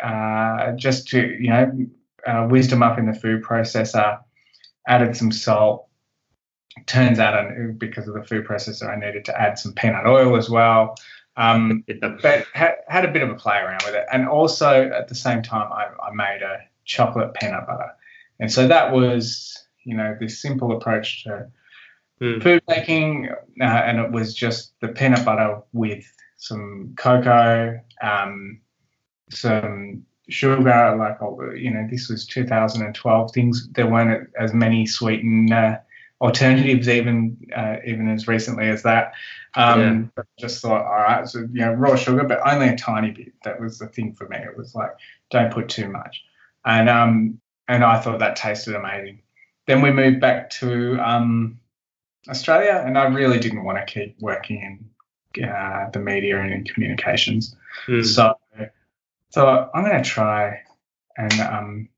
uh, 0.00 0.72
just 0.76 1.08
to 1.08 1.20
you 1.20 1.50
know 1.50 1.72
uh, 2.26 2.46
them 2.46 2.82
up 2.82 2.98
in 2.98 3.06
the 3.06 3.14
food 3.14 3.42
processor, 3.42 4.18
added 4.88 5.16
some 5.16 5.32
salt. 5.32 5.86
Turns 6.86 7.18
out, 7.18 7.52
because 7.78 8.06
of 8.08 8.14
the 8.14 8.22
food 8.22 8.46
processor, 8.46 8.88
I 8.88 8.98
needed 8.98 9.24
to 9.26 9.40
add 9.40 9.58
some 9.58 9.72
peanut 9.74 10.06
oil 10.06 10.36
as 10.36 10.48
well. 10.48 10.96
Um, 11.36 11.84
but 12.22 12.46
ha- 12.54 12.76
had 12.88 13.04
a 13.04 13.10
bit 13.10 13.22
of 13.22 13.30
a 13.30 13.34
play 13.34 13.58
around 13.58 13.82
with 13.84 13.94
it, 13.94 14.06
and 14.12 14.28
also 14.28 14.90
at 14.90 15.08
the 15.08 15.14
same 15.14 15.42
time, 15.42 15.72
I, 15.72 15.86
I 16.02 16.12
made 16.14 16.42
a 16.42 16.58
chocolate 16.84 17.34
peanut 17.34 17.66
butter, 17.66 17.90
and 18.38 18.52
so 18.52 18.68
that 18.68 18.92
was 18.92 19.56
you 19.84 19.96
know 19.96 20.16
this 20.20 20.40
simple 20.40 20.72
approach 20.72 21.24
to 21.24 21.46
mm. 22.20 22.42
food 22.42 22.62
making, 22.68 23.28
uh, 23.60 23.64
and 23.64 23.98
it 23.98 24.12
was 24.12 24.34
just 24.34 24.72
the 24.80 24.88
peanut 24.88 25.24
butter 25.24 25.60
with 25.72 26.04
some 26.36 26.94
cocoa, 26.96 27.80
um, 28.02 28.60
some 29.30 30.04
sugar. 30.30 30.96
Like 30.98 31.18
you 31.58 31.70
know, 31.70 31.86
this 31.90 32.08
was 32.08 32.26
2012. 32.26 33.32
Things 33.32 33.68
there 33.72 33.86
weren't 33.86 34.30
as 34.38 34.52
many 34.54 34.86
sweetened 34.86 35.52
uh, 35.52 35.78
alternatives 36.20 36.88
even 36.88 37.36
uh, 37.56 37.76
even 37.86 38.08
as 38.08 38.28
recently 38.28 38.68
as 38.68 38.82
that. 38.82 39.12
Um, 39.54 40.12
yeah. 40.16 40.22
Just 40.38 40.62
thought, 40.62 40.84
all 40.84 41.02
right, 41.02 41.28
so 41.28 41.40
you 41.40 41.60
know, 41.60 41.72
raw 41.72 41.96
sugar, 41.96 42.24
but 42.24 42.40
only 42.46 42.68
a 42.68 42.76
tiny 42.76 43.10
bit. 43.10 43.32
That 43.44 43.60
was 43.60 43.78
the 43.78 43.88
thing 43.88 44.14
for 44.14 44.28
me. 44.28 44.36
It 44.36 44.56
was 44.56 44.74
like, 44.74 44.90
don't 45.30 45.52
put 45.52 45.68
too 45.68 45.88
much, 45.88 46.22
and 46.64 46.88
um, 46.88 47.40
and 47.68 47.84
I 47.84 48.00
thought 48.00 48.20
that 48.20 48.36
tasted 48.36 48.74
amazing. 48.74 49.22
Then 49.66 49.82
we 49.82 49.90
moved 49.90 50.20
back 50.20 50.50
to 50.50 50.98
um, 51.00 51.60
Australia, 52.28 52.82
and 52.84 52.98
I 52.98 53.04
really 53.04 53.38
didn't 53.38 53.64
want 53.64 53.78
to 53.78 53.92
keep 53.92 54.16
working 54.20 54.62
in 54.62 55.44
uh, 55.44 55.90
the 55.92 55.98
media 55.98 56.40
and 56.40 56.52
in 56.52 56.64
communications. 56.64 57.56
Mm. 57.86 58.04
So, 58.04 58.34
so 59.30 59.70
I'm 59.72 59.84
going 59.84 60.02
to 60.02 60.08
try 60.08 60.60
and 61.16 61.40
um, 61.40 61.88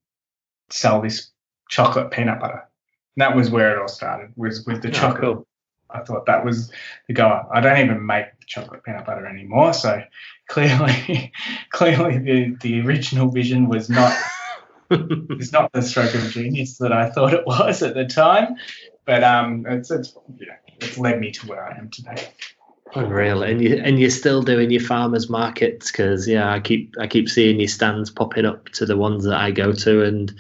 sell 0.71 1.01
this 1.01 1.31
chocolate 1.69 2.11
peanut 2.11 2.41
butter. 2.41 2.69
And 3.17 3.23
that 3.23 3.37
was 3.37 3.51
where 3.51 3.77
it 3.77 3.81
all 3.81 3.89
started. 3.89 4.33
Was 4.37 4.65
with 4.67 4.83
the 4.83 4.89
oh, 4.89 4.93
chocolate. 4.93 5.23
Cool. 5.23 5.47
I 5.91 6.01
thought 6.01 6.27
that 6.27 6.45
was 6.45 6.73
the 7.07 7.15
goal. 7.15 7.43
I 7.53 7.61
don't 7.61 7.79
even 7.79 8.07
make 8.07 8.27
chocolate 8.47 8.83
peanut 8.83 9.05
butter 9.05 9.27
anymore, 9.27 9.75
so 9.75 10.03
clearly, 10.49 11.33
clearly 11.71 12.19
the 12.19 12.57
the 12.63 12.81
original 12.81 13.29
vision 13.29 13.69
was 13.69 13.91
not 13.91 14.17
it's 14.91 15.53
not 15.53 15.71
the 15.73 15.83
stroke 15.83 16.15
of 16.15 16.31
genius 16.31 16.79
that 16.79 16.93
I 16.93 17.11
thought 17.11 17.35
it 17.35 17.47
was 17.47 17.83
at 17.83 17.95
the 17.95 18.07
time, 18.07 18.57
but 19.05 19.23
um, 19.23 19.67
it's 19.69 19.91
it's 19.91 20.15
yeah, 20.39 20.57
it's 20.81 20.97
led 20.97 21.21
me 21.21 21.31
to 21.33 21.47
where 21.47 21.65
I 21.65 21.77
am 21.77 21.91
today. 21.91 22.29
Unreal, 22.95 23.43
and 23.43 23.63
you 23.63 23.81
and 23.83 23.99
you're 23.99 24.11
still 24.11 24.43
doing 24.43 24.71
your 24.71 24.83
farmers 24.83 25.31
markets 25.31 25.91
because 25.91 26.29
yeah, 26.29 26.53
I 26.53 26.61
keep 26.61 26.95
I 27.01 27.07
keep 27.07 27.29
seeing 27.29 27.59
your 27.59 27.69
stands 27.69 28.11
popping 28.11 28.45
up 28.45 28.69
to 28.71 28.85
the 28.85 28.99
ones 28.99 29.25
that 29.25 29.41
I 29.41 29.51
go 29.51 29.73
to, 29.73 30.05
and 30.05 30.33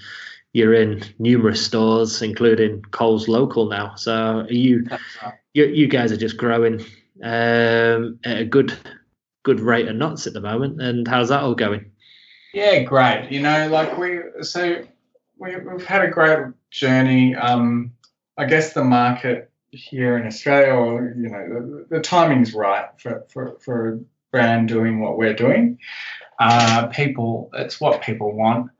you're 0.52 0.74
in 0.74 1.02
numerous 1.18 1.64
stores, 1.64 2.20
including 2.20 2.82
Coles 2.90 3.26
local 3.26 3.68
now. 3.68 3.94
So 3.94 4.40
are 4.40 4.52
you 4.52 4.86
you 5.54 5.64
you 5.64 5.86
guys 5.86 6.12
are 6.12 6.16
just 6.16 6.36
growing 6.36 6.84
um, 7.22 8.18
at 8.24 8.38
a 8.38 8.44
good 8.44 8.76
good 9.44 9.60
rate 9.60 9.88
of 9.88 9.96
knots 9.96 10.26
at 10.26 10.34
the 10.34 10.40
moment, 10.40 10.80
and 10.82 11.08
how's 11.08 11.30
that 11.30 11.42
all 11.42 11.54
going? 11.54 11.90
Yeah, 12.52 12.80
great. 12.80 13.28
You 13.30 13.40
know, 13.40 13.68
like 13.68 13.96
we 13.96 14.20
so 14.42 14.82
we, 15.38 15.56
we've 15.56 15.86
had 15.86 16.04
a 16.04 16.08
great 16.08 16.48
journey. 16.70 17.34
Um, 17.34 17.92
I 18.36 18.44
guess 18.44 18.74
the 18.74 18.84
market 18.84 19.50
here 19.72 20.16
in 20.16 20.26
Australia, 20.26 20.74
or 20.74 21.14
you 21.16 21.28
know, 21.28 21.48
the, 21.48 21.96
the 21.96 22.00
timing's 22.00 22.54
right 22.54 22.88
for, 22.98 23.26
for 23.30 23.58
for 23.60 23.94
a 23.94 24.00
brand 24.30 24.68
doing 24.68 25.00
what 25.00 25.18
we're 25.18 25.34
doing. 25.34 25.78
Uh, 26.38 26.86
people, 26.88 27.50
it's 27.54 27.80
what 27.80 28.02
people 28.02 28.32
want, 28.32 28.70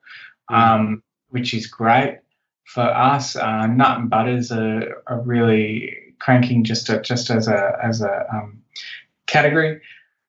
um, 0.48 1.02
which 1.28 1.54
is 1.54 1.66
great 1.66 2.18
for 2.64 2.82
us. 2.82 3.36
Uh, 3.36 3.66
nut 3.66 3.98
and 3.98 4.10
butters 4.10 4.50
are, 4.50 5.02
are 5.06 5.20
really 5.20 5.96
cranking 6.18 6.64
just 6.64 6.88
a, 6.88 7.00
just 7.00 7.30
as 7.30 7.48
a 7.48 7.78
as 7.82 8.00
a 8.00 8.26
um, 8.32 8.62
category. 9.26 9.80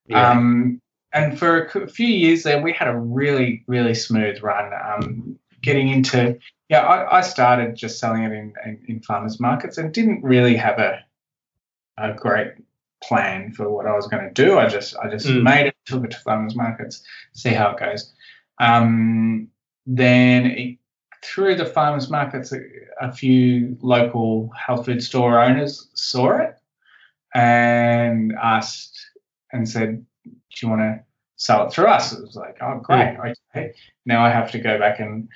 Yeah. 0.08 0.32
Um, 0.32 0.82
and 1.13 1.38
for 1.38 1.65
a 1.65 1.88
few 1.88 2.08
years 2.08 2.43
there, 2.43 2.62
we 2.62 2.74
had 2.74 2.88
a 2.88 2.98
really, 2.98 3.63
really 3.67 3.93
smooth 3.93 4.41
run. 4.41 4.72
Um, 4.74 5.39
getting 5.62 5.89
into, 5.89 6.38
yeah, 6.74 6.82
I, 6.82 7.20
I, 7.20 7.22
started 7.22 7.75
just 7.75 8.00
selling 8.00 8.24
it 8.24 8.32
in, 8.32 8.51
in, 8.65 8.84
in, 8.88 9.00
farmers 9.01 9.39
markets 9.39 9.77
and 9.77 9.94
didn't 9.94 10.24
really 10.24 10.56
have 10.56 10.80
a, 10.80 11.06
a 12.00 12.13
great 12.13 12.53
plan 13.03 13.51
for 13.53 13.70
what 13.70 13.86
I 13.86 13.96
was 13.96 14.08
going 14.08 14.24
to 14.24 14.34
do. 14.34 14.58
I 14.58 14.68
just, 14.68 14.96
I 14.98 15.08
just 15.08 15.27
mm. 15.27 15.44
made 15.44 15.68
it, 15.68 15.75
took 15.86 16.03
it 16.03 16.10
to 16.12 16.18
farmers 16.18 16.56
markets, 16.56 17.03
see 17.34 17.51
how 17.51 17.70
it 17.72 17.80
goes. 17.80 18.12
Um, 18.60 19.50
then 19.86 20.48
it, 20.48 20.77
through 21.24 21.58
the 21.58 21.65
farmers 21.68 22.10
markets, 22.10 22.51
a, 22.51 22.62
a 23.00 23.12
few 23.12 23.77
local 23.82 24.50
health 24.58 24.88
food 24.88 25.03
store 25.03 25.39
owners 25.39 25.89
saw 25.94 26.39
it 26.39 26.56
and 27.36 28.34
asked 28.42 29.00
and 29.51 29.70
said, 29.70 30.03
do 30.25 30.32
you 30.60 30.70
want 30.70 30.82
to 30.82 31.03
sell 31.36 31.68
it 31.68 31.72
through 31.72 31.86
us? 31.86 32.13
It 32.13 32.22
was 32.22 32.36
like, 32.36 32.58
oh, 32.62 32.80
great. 32.80 33.13
Yeah. 33.13 33.34
Okay. 33.56 33.74
Now 34.08 34.25
I 34.25 34.32
have 34.32 34.50
to 34.53 34.58
go 34.58 34.80
back 34.80 35.00
and 35.00 35.30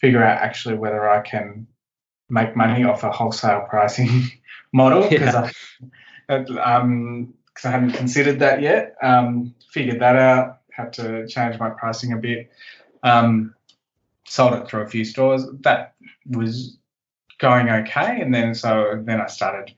figure 0.00 0.22
out 0.22 0.40
actually 0.40 0.76
whether 0.76 1.08
I 1.08 1.20
can 1.20 1.66
make 2.28 2.56
money 2.56 2.84
off 2.84 3.04
a 3.04 3.10
wholesale 3.10 3.66
pricing 3.68 4.30
model 4.72 5.08
because 5.08 5.34
yeah. 5.34 5.50
I, 6.28 6.34
um, 6.60 7.34
cause 7.54 7.66
I 7.66 7.70
hadn't 7.70 7.92
considered 7.92 8.38
that 8.38 8.62
yet. 8.62 8.94
Um, 9.02 9.54
figured 9.70 10.00
that 10.00 10.16
out, 10.16 10.60
had 10.70 10.92
to 10.94 11.26
change 11.26 11.58
my 11.58 11.70
pricing 11.70 12.12
a 12.12 12.16
bit. 12.16 12.50
Um, 13.02 13.54
sold 14.26 14.54
it 14.54 14.68
through 14.68 14.82
a 14.82 14.88
few 14.88 15.04
stores. 15.04 15.44
That 15.60 15.94
was 16.26 16.76
going 17.38 17.68
okay. 17.68 18.20
And 18.20 18.32
then 18.32 18.54
so 18.54 19.02
then 19.04 19.20
I 19.20 19.26
started 19.26 19.74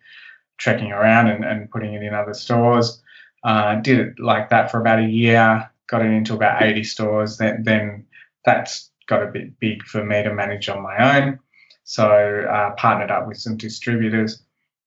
trekking 0.59 0.93
around 0.93 1.29
and, 1.29 1.45
and 1.45 1.71
putting 1.71 1.95
it 1.95 2.03
in 2.03 2.15
other 2.15 2.35
stores. 2.35 3.03
Uh, 3.43 3.77
did 3.77 3.99
it 3.99 4.21
like 4.21 4.51
that 4.51 4.71
for 4.71 4.81
about 4.81 5.01
a 5.01 5.09
year, 5.09 5.69
got 5.89 6.03
it 6.03 6.11
into 6.11 6.35
about 6.35 6.63
80 6.63 6.85
stores. 6.85 7.39
Then, 7.39 7.65
then 7.65 8.07
that's 8.45 8.92
got 9.13 9.23
a 9.23 9.31
bit 9.31 9.59
big 9.61 9.83
for 9.85 10.03
me 10.05 10.23
to 10.23 10.33
manage 10.33 10.69
on 10.69 10.83
my 10.83 10.97
own. 11.17 11.39
So 11.85 12.09
uh, 12.09 12.71
partnered 12.77 13.11
up 13.11 13.29
with 13.29 13.37
some 13.37 13.57
distributors 13.57 14.43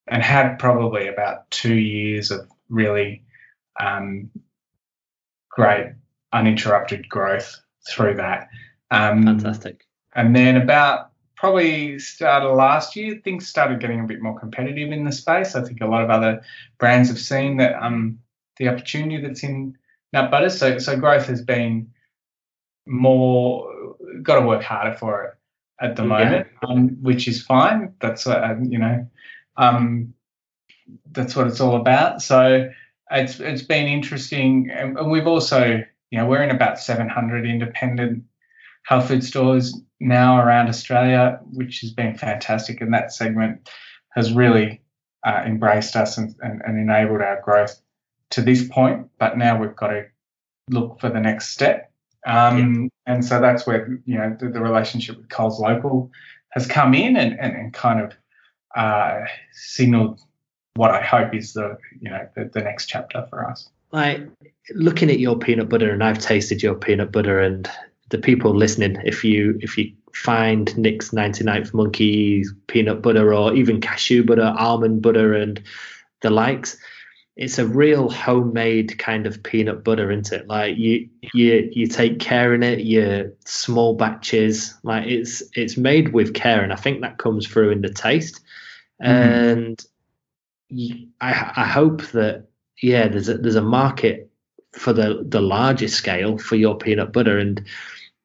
and 0.08 0.24
had 0.24 0.58
probably 0.58 1.08
about 1.08 1.50
two 1.52 1.76
years 1.76 2.32
of 2.32 2.48
really 2.70 3.24
um, 3.80 4.32
great 5.50 5.94
uninterrupted 6.34 7.08
growth 7.08 7.62
through 7.88 8.16
that. 8.16 8.50
Um, 8.90 9.26
Fantastic. 9.26 9.86
And 10.16 10.36
then 10.36 10.58
about 10.58 11.12
probably 11.36 12.00
started 12.00 12.50
last 12.50 12.96
year, 12.96 13.22
things 13.24 13.48
started 13.48 13.80
getting 13.80 14.00
a 14.00 14.08
bit 14.08 14.22
more 14.22 14.40
competitive 14.40 14.92
in 14.92 15.04
the 15.04 15.12
space. 15.12 15.56
I 15.56 15.64
think 15.64 15.82
a 15.82 15.88
lot 15.88 16.04
of 16.04 16.10
other 16.10 16.42
brands 16.80 17.10
have 17.10 17.20
seen 17.20 17.58
that 17.58 17.76
um, 17.84 18.20
the 18.58 18.70
opportunity 18.70 19.22
that's 19.22 19.44
in 19.44 19.78
nut 20.14 20.32
butter. 20.32 20.50
So 20.50 20.80
so 20.80 20.98
growth 20.98 21.28
has 21.28 21.42
been 21.42 21.92
more 22.86 23.96
got 24.22 24.40
to 24.40 24.46
work 24.46 24.64
harder 24.64 24.96
for 24.96 25.24
it 25.24 25.34
at 25.82 25.96
the 25.96 26.04
moment, 26.04 26.48
um, 26.68 26.90
which 27.02 27.28
is 27.28 27.42
fine. 27.42 27.94
That's 28.00 28.28
uh, 28.28 28.56
you 28.62 28.80
know 28.80 29.08
um, 29.58 30.14
that's 31.12 31.36
what 31.36 31.48
it's 31.48 31.60
all 31.60 31.76
about. 31.76 32.22
So 32.22 32.70
it's 33.12 33.40
it's 33.40 33.64
been 33.64 33.88
interesting, 33.88 34.70
and, 34.72 34.98
and 34.98 35.12
we've 35.12 35.28
also 35.28 35.84
you 36.12 36.18
know 36.18 36.26
we're 36.26 36.44
in 36.44 36.52
about 36.52 36.80
700 36.80 37.46
independent 37.46 38.24
health 38.84 39.08
food 39.08 39.24
stores 39.24 39.80
now 40.00 40.40
around 40.40 40.68
Australia, 40.68 41.40
which 41.52 41.82
has 41.82 41.92
been 41.92 42.16
fantastic, 42.16 42.82
and 42.82 42.94
that 42.94 43.14
segment 43.14 43.70
has 44.16 44.32
really 44.32 44.82
uh, 45.26 45.42
embraced 45.46 45.96
us 45.96 46.18
and, 46.18 46.36
and, 46.42 46.62
and 46.66 46.80
enabled 46.80 47.22
our 47.22 47.42
growth 47.42 47.82
to 48.30 48.42
this 48.42 48.68
point, 48.68 49.10
but 49.18 49.38
now 49.38 49.60
we've 49.60 49.76
got 49.76 49.88
to 49.88 50.06
look 50.70 51.00
for 51.00 51.10
the 51.10 51.20
next 51.20 51.50
step. 51.50 51.92
Um, 52.26 52.84
yeah. 52.84 53.14
And 53.14 53.26
so 53.26 53.40
that's 53.40 53.68
where 53.68 54.00
you 54.06 54.18
know 54.18 54.36
the, 54.40 54.50
the, 54.50 54.62
relationship 54.62 55.18
with 55.18 55.30
Coles 55.30 55.60
Local 55.60 56.12
has 56.50 56.66
come 56.66 56.94
in 56.94 57.16
and, 57.16 57.40
and, 57.40 57.56
and 57.56 57.74
kind 57.74 58.02
of 58.02 58.14
uh, 58.76 59.22
signaled 59.52 60.20
what 60.76 60.92
I 60.92 61.02
hope 61.02 61.34
is 61.34 61.54
the 61.54 61.78
you 62.00 62.10
know 62.10 62.28
the, 62.36 62.50
the 62.54 62.62
next 62.62 62.88
chapter 62.88 63.26
for 63.30 63.48
us. 63.48 63.70
Like 63.92 64.28
looking 64.74 65.10
at 65.10 65.20
your 65.20 65.38
peanut 65.38 65.70
butter, 65.70 65.92
and 65.92 66.04
I've 66.04 66.20
tasted 66.20 66.64
your 66.64 66.76
peanut 66.76 67.12
butter, 67.12 67.40
and 67.40 67.70
the 68.10 68.18
people 68.18 68.56
listening, 68.56 68.98
if 69.06 69.24
you 69.24 69.58
if 69.62 69.78
you 69.78 69.92
find 70.14 70.76
Nick's 70.78 71.12
99th 71.12 71.74
Monkey 71.74 72.46
peanut 72.68 73.02
butter 73.02 73.34
or 73.34 73.54
even 73.54 73.82
cashew 73.82 74.24
butter, 74.24 74.54
almond 74.58 75.02
butter, 75.02 75.34
and 75.34 75.62
the 76.22 76.30
likes, 76.30 76.78
it's 77.36 77.60
a 77.60 77.68
real 77.68 78.10
homemade 78.10 78.98
kind 78.98 79.28
of 79.28 79.44
peanut 79.44 79.84
butter, 79.84 80.10
isn't 80.10 80.32
it? 80.32 80.48
Like 80.48 80.78
you 80.78 81.10
you 81.34 81.70
you 81.72 81.88
take 81.88 82.20
care 82.20 82.54
in 82.54 82.64
it, 82.64 82.80
you 82.80 83.36
small 83.46 83.96
batches. 83.96 84.74
Like 84.84 85.08
it's 85.08 85.44
it's 85.54 85.76
made 85.76 86.14
with 86.14 86.34
care, 86.34 86.64
and 86.64 86.72
I 86.72 86.78
think 86.78 87.02
that 87.02 87.18
comes 87.18 87.46
through 87.46 87.72
in 87.72 87.82
the 87.82 87.90
taste. 87.90 88.40
Mm-hmm. 89.04 89.12
And 89.12 89.86
I, 91.20 91.52
I 91.58 91.66
hope 91.66 92.04
that 92.12 92.48
yeah, 92.82 93.10
there's 93.10 93.28
a 93.28 93.38
there's 93.38 93.56
a 93.56 93.62
market 93.62 94.30
for 94.72 94.94
the 94.94 95.26
the 95.28 95.42
larger 95.42 95.90
scale 95.90 96.38
for 96.38 96.56
your 96.56 96.78
peanut 96.78 97.12
butter 97.12 97.38
and 97.38 97.66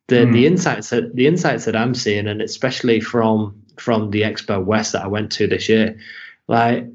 the 0.07 0.17
mm. 0.17 0.33
the 0.33 0.47
insights 0.47 0.91
that 0.91 1.17
the 1.17 1.27
insights 1.27 1.65
that 1.65 1.75
I'm 1.75 1.95
seeing 1.95 2.29
and 2.29 2.41
especially 2.41 3.01
from 3.01 3.61
from 3.77 4.11
the 4.11 4.23
Expo 4.23 4.65
West 4.65 4.93
that 4.93 5.03
I 5.03 5.09
went 5.09 5.33
to 5.33 5.49
this 5.49 5.69
year, 5.69 5.99
like 6.47 6.87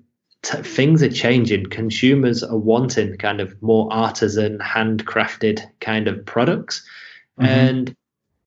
t- 0.45 0.61
things 0.61 1.01
are 1.01 1.09
changing. 1.09 1.65
Consumers 1.65 2.43
are 2.43 2.57
wanting 2.57 3.17
kind 3.17 3.41
of 3.41 3.61
more 3.61 3.91
artisan, 3.91 4.59
handcrafted 4.59 5.61
kind 5.79 6.07
of 6.07 6.25
products, 6.25 6.85
mm-hmm. 7.39 7.49
and 7.49 7.95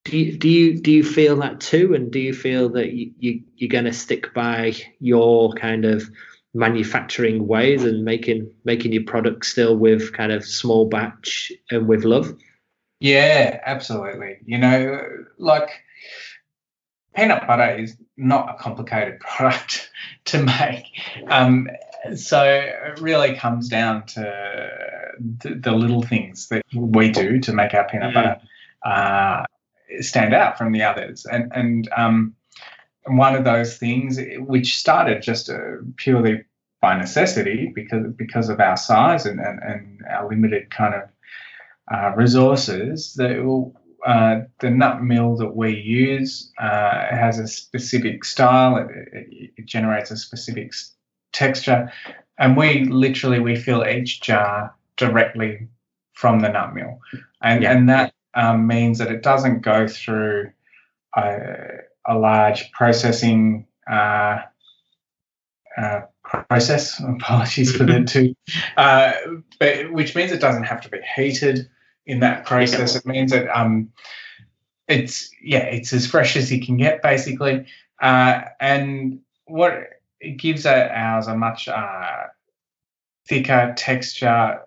do 0.05 0.17
you, 0.17 0.37
do 0.37 0.49
you 0.49 0.79
do 0.81 0.91
you 0.91 1.03
feel 1.03 1.35
that 1.37 1.59
too? 1.59 1.93
And 1.93 2.09
do 2.11 2.19
you 2.19 2.33
feel 2.33 2.69
that 2.69 2.93
you, 2.93 3.11
you 3.19 3.41
you're 3.57 3.69
going 3.69 3.85
to 3.85 3.93
stick 3.93 4.33
by 4.33 4.73
your 4.99 5.51
kind 5.53 5.85
of 5.85 6.09
manufacturing 6.53 7.45
ways 7.45 7.83
and 7.83 8.03
making 8.03 8.49
making 8.63 8.93
your 8.93 9.03
product 9.03 9.45
still 9.45 9.75
with 9.75 10.13
kind 10.13 10.31
of 10.31 10.45
small 10.45 10.85
batch 10.85 11.51
and 11.69 11.87
with 11.87 12.05
love? 12.05 12.33
Yeah, 13.01 13.59
absolutely. 13.65 14.37
You 14.45 14.57
know, 14.57 15.25
like 15.37 15.69
peanut 17.15 17.45
butter 17.45 17.75
is 17.77 17.97
not 18.17 18.49
a 18.49 18.61
complicated 18.61 19.19
product 19.19 19.89
to 20.25 20.43
make. 20.43 20.85
Um, 21.27 21.67
so 22.15 22.43
it 22.43 22.99
really 23.01 23.35
comes 23.35 23.67
down 23.67 24.05
to 24.05 24.69
the, 25.43 25.55
the, 25.55 25.71
little 25.71 26.01
things 26.01 26.47
that 26.47 26.63
we 26.73 27.11
do 27.11 27.39
to 27.41 27.53
make 27.53 27.73
our 27.73 27.87
peanut 27.87 28.11
mm. 28.11 28.13
butter 28.13 28.37
uh, 28.85 29.43
stand 29.99 30.33
out 30.33 30.57
from 30.57 30.71
the 30.71 30.83
others. 30.83 31.25
And 31.25 31.51
and 31.53 31.89
um, 31.95 32.35
one 33.05 33.35
of 33.35 33.43
those 33.43 33.77
things, 33.77 34.19
which 34.37 34.77
started 34.77 35.21
just 35.21 35.49
uh, 35.49 35.57
purely 35.97 36.43
by 36.81 36.97
necessity 36.97 37.71
because 37.73 38.05
because 38.15 38.49
of 38.49 38.59
our 38.59 38.77
size 38.77 39.25
and, 39.25 39.39
and, 39.39 39.59
and 39.61 40.01
our 40.09 40.29
limited 40.29 40.69
kind 40.69 40.95
of 40.95 41.01
uh, 41.93 42.15
resources, 42.15 43.13
that 43.15 43.31
uh, 44.05 44.41
the 44.59 44.69
nut 44.69 45.03
mill 45.03 45.35
that 45.35 45.55
we 45.55 45.75
use 45.75 46.51
uh, 46.59 47.07
has 47.09 47.39
a 47.39 47.47
specific 47.47 48.23
style. 48.23 48.77
It, 48.77 48.87
it, 49.11 49.51
it, 49.57 49.65
generates 49.65 50.11
a 50.11 50.17
specific 50.17 50.73
texture, 51.31 51.91
and 52.37 52.57
we 52.57 52.85
literally 52.85 53.39
we 53.39 53.55
fill 53.55 53.85
each 53.87 54.21
jar 54.21 54.73
directly 54.97 55.67
from 56.13 56.39
the 56.39 56.49
nut 56.49 56.73
mill, 56.73 56.99
and 57.41 57.63
yeah. 57.63 57.71
and 57.71 57.89
that 57.89 58.13
um, 58.33 58.67
means 58.67 58.97
that 58.99 59.11
it 59.11 59.23
doesn't 59.23 59.61
go 59.61 59.87
through 59.87 60.51
a, 61.15 61.79
a 62.05 62.17
large 62.17 62.71
processing 62.71 63.65
uh, 63.89 64.39
uh, 65.77 66.01
process. 66.23 66.99
Apologies 67.07 67.75
for 67.75 67.85
the 67.85 68.03
two, 68.03 68.35
uh, 68.77 69.13
but 69.59 69.91
which 69.91 70.15
means 70.15 70.31
it 70.31 70.41
doesn't 70.41 70.63
have 70.63 70.81
to 70.81 70.89
be 70.89 70.99
heated 71.15 71.69
in 72.05 72.19
that 72.19 72.45
process. 72.45 72.95
It 72.95 73.05
means 73.05 73.31
that 73.31 73.47
um, 73.57 73.91
it's 74.87 75.29
yeah, 75.41 75.63
it's 75.63 75.93
as 75.93 76.07
fresh 76.07 76.35
as 76.35 76.51
you 76.51 76.65
can 76.65 76.77
get 76.77 77.01
basically, 77.01 77.65
uh, 78.01 78.41
and 78.59 79.19
what 79.45 79.98
it 80.19 80.37
gives 80.37 80.65
ours 80.65 81.27
a 81.27 81.35
much 81.35 81.67
uh, 81.67 82.23
thicker 83.27 83.73
texture 83.77 84.59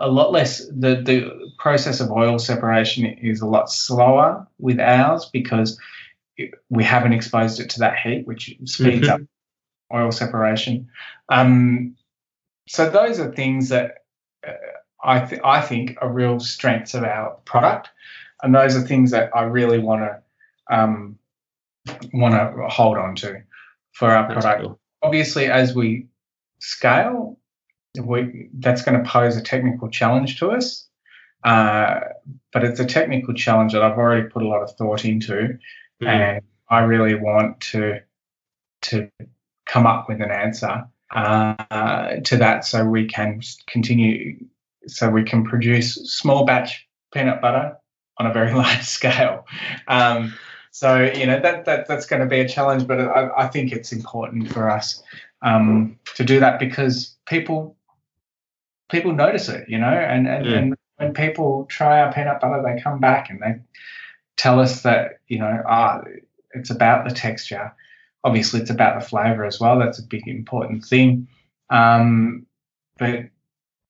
a 0.00 0.08
lot 0.08 0.32
less 0.32 0.66
the 0.66 1.02
the 1.02 1.50
process 1.58 2.00
of 2.00 2.10
oil 2.10 2.38
separation 2.38 3.06
is 3.06 3.40
a 3.40 3.46
lot 3.46 3.70
slower 3.70 4.46
with 4.58 4.80
ours 4.80 5.28
because 5.32 5.78
it, 6.36 6.52
we 6.70 6.84
haven't 6.84 7.12
exposed 7.12 7.60
it 7.60 7.70
to 7.70 7.80
that 7.80 7.98
heat, 7.98 8.26
which 8.26 8.56
speeds 8.64 9.06
mm-hmm. 9.08 9.22
up 9.22 9.28
oil 9.92 10.12
separation. 10.12 10.88
Um, 11.28 11.96
so 12.68 12.90
those 12.90 13.18
are 13.18 13.32
things 13.32 13.68
that 13.70 14.04
uh, 14.46 14.52
I 15.02 15.20
th- 15.20 15.42
I 15.44 15.60
think 15.60 15.96
are 16.00 16.10
real 16.10 16.40
strengths 16.40 16.94
of 16.94 17.04
our 17.04 17.30
product, 17.44 17.88
and 18.42 18.54
those 18.54 18.76
are 18.76 18.82
things 18.82 19.10
that 19.10 19.34
I 19.34 19.42
really 19.42 19.78
want 19.78 20.02
to 20.02 20.74
um, 20.74 21.18
want 22.12 22.34
to 22.34 22.68
hold 22.68 22.98
on 22.98 23.14
to 23.16 23.42
for 23.92 24.10
our 24.10 24.28
That's 24.28 24.44
product. 24.44 24.62
Cool. 24.62 24.77
Obviously, 25.02 25.46
as 25.46 25.74
we 25.74 26.06
scale, 26.60 27.38
we, 28.00 28.48
that's 28.54 28.82
going 28.82 29.02
to 29.02 29.08
pose 29.08 29.36
a 29.36 29.42
technical 29.42 29.88
challenge 29.88 30.38
to 30.40 30.50
us. 30.50 30.88
Uh, 31.44 32.00
but 32.52 32.64
it's 32.64 32.80
a 32.80 32.84
technical 32.84 33.34
challenge 33.34 33.72
that 33.72 33.82
I've 33.82 33.96
already 33.96 34.28
put 34.28 34.42
a 34.42 34.48
lot 34.48 34.62
of 34.62 34.72
thought 34.72 35.04
into, 35.04 35.58
mm. 36.02 36.08
and 36.08 36.42
I 36.68 36.80
really 36.80 37.14
want 37.14 37.60
to 37.72 38.00
to 38.80 39.10
come 39.66 39.86
up 39.86 40.08
with 40.08 40.20
an 40.20 40.30
answer 40.30 40.84
uh, 41.14 42.16
to 42.24 42.36
that, 42.36 42.64
so 42.64 42.84
we 42.84 43.06
can 43.06 43.40
continue, 43.68 44.44
so 44.86 45.10
we 45.10 45.22
can 45.22 45.44
produce 45.44 45.94
small 45.94 46.44
batch 46.44 46.86
peanut 47.12 47.40
butter 47.40 47.76
on 48.18 48.26
a 48.26 48.32
very 48.32 48.52
large 48.54 48.82
scale. 48.82 49.46
Um, 49.86 50.34
so 50.70 51.02
you 51.02 51.26
know 51.26 51.40
that, 51.40 51.64
that 51.64 51.88
that's 51.88 52.06
going 52.06 52.20
to 52.20 52.26
be 52.26 52.40
a 52.40 52.48
challenge, 52.48 52.86
but 52.86 53.00
I, 53.00 53.44
I 53.44 53.46
think 53.48 53.72
it's 53.72 53.92
important 53.92 54.52
for 54.52 54.70
us 54.70 55.02
um, 55.42 55.98
to 56.16 56.24
do 56.24 56.40
that 56.40 56.58
because 56.58 57.14
people 57.26 57.76
people 58.90 59.12
notice 59.12 59.48
it, 59.48 59.68
you 59.68 59.78
know, 59.78 59.86
and 59.86 60.26
and, 60.26 60.46
yeah. 60.46 60.56
and 60.58 60.76
when 60.96 61.14
people 61.14 61.66
try 61.66 62.00
our 62.00 62.12
peanut 62.12 62.40
butter, 62.40 62.62
they 62.62 62.80
come 62.80 63.00
back 63.00 63.30
and 63.30 63.40
they 63.40 63.60
tell 64.36 64.60
us 64.60 64.82
that 64.82 65.20
you 65.28 65.38
know, 65.38 65.62
ah, 65.66 66.02
it's 66.52 66.70
about 66.70 67.08
the 67.08 67.14
texture. 67.14 67.72
Obviously, 68.24 68.60
it's 68.60 68.70
about 68.70 69.00
the 69.00 69.06
flavor 69.06 69.44
as 69.44 69.60
well. 69.60 69.78
That's 69.78 69.98
a 69.98 70.06
big 70.06 70.26
important 70.26 70.84
thing. 70.84 71.28
Um, 71.70 72.46
but 72.98 73.28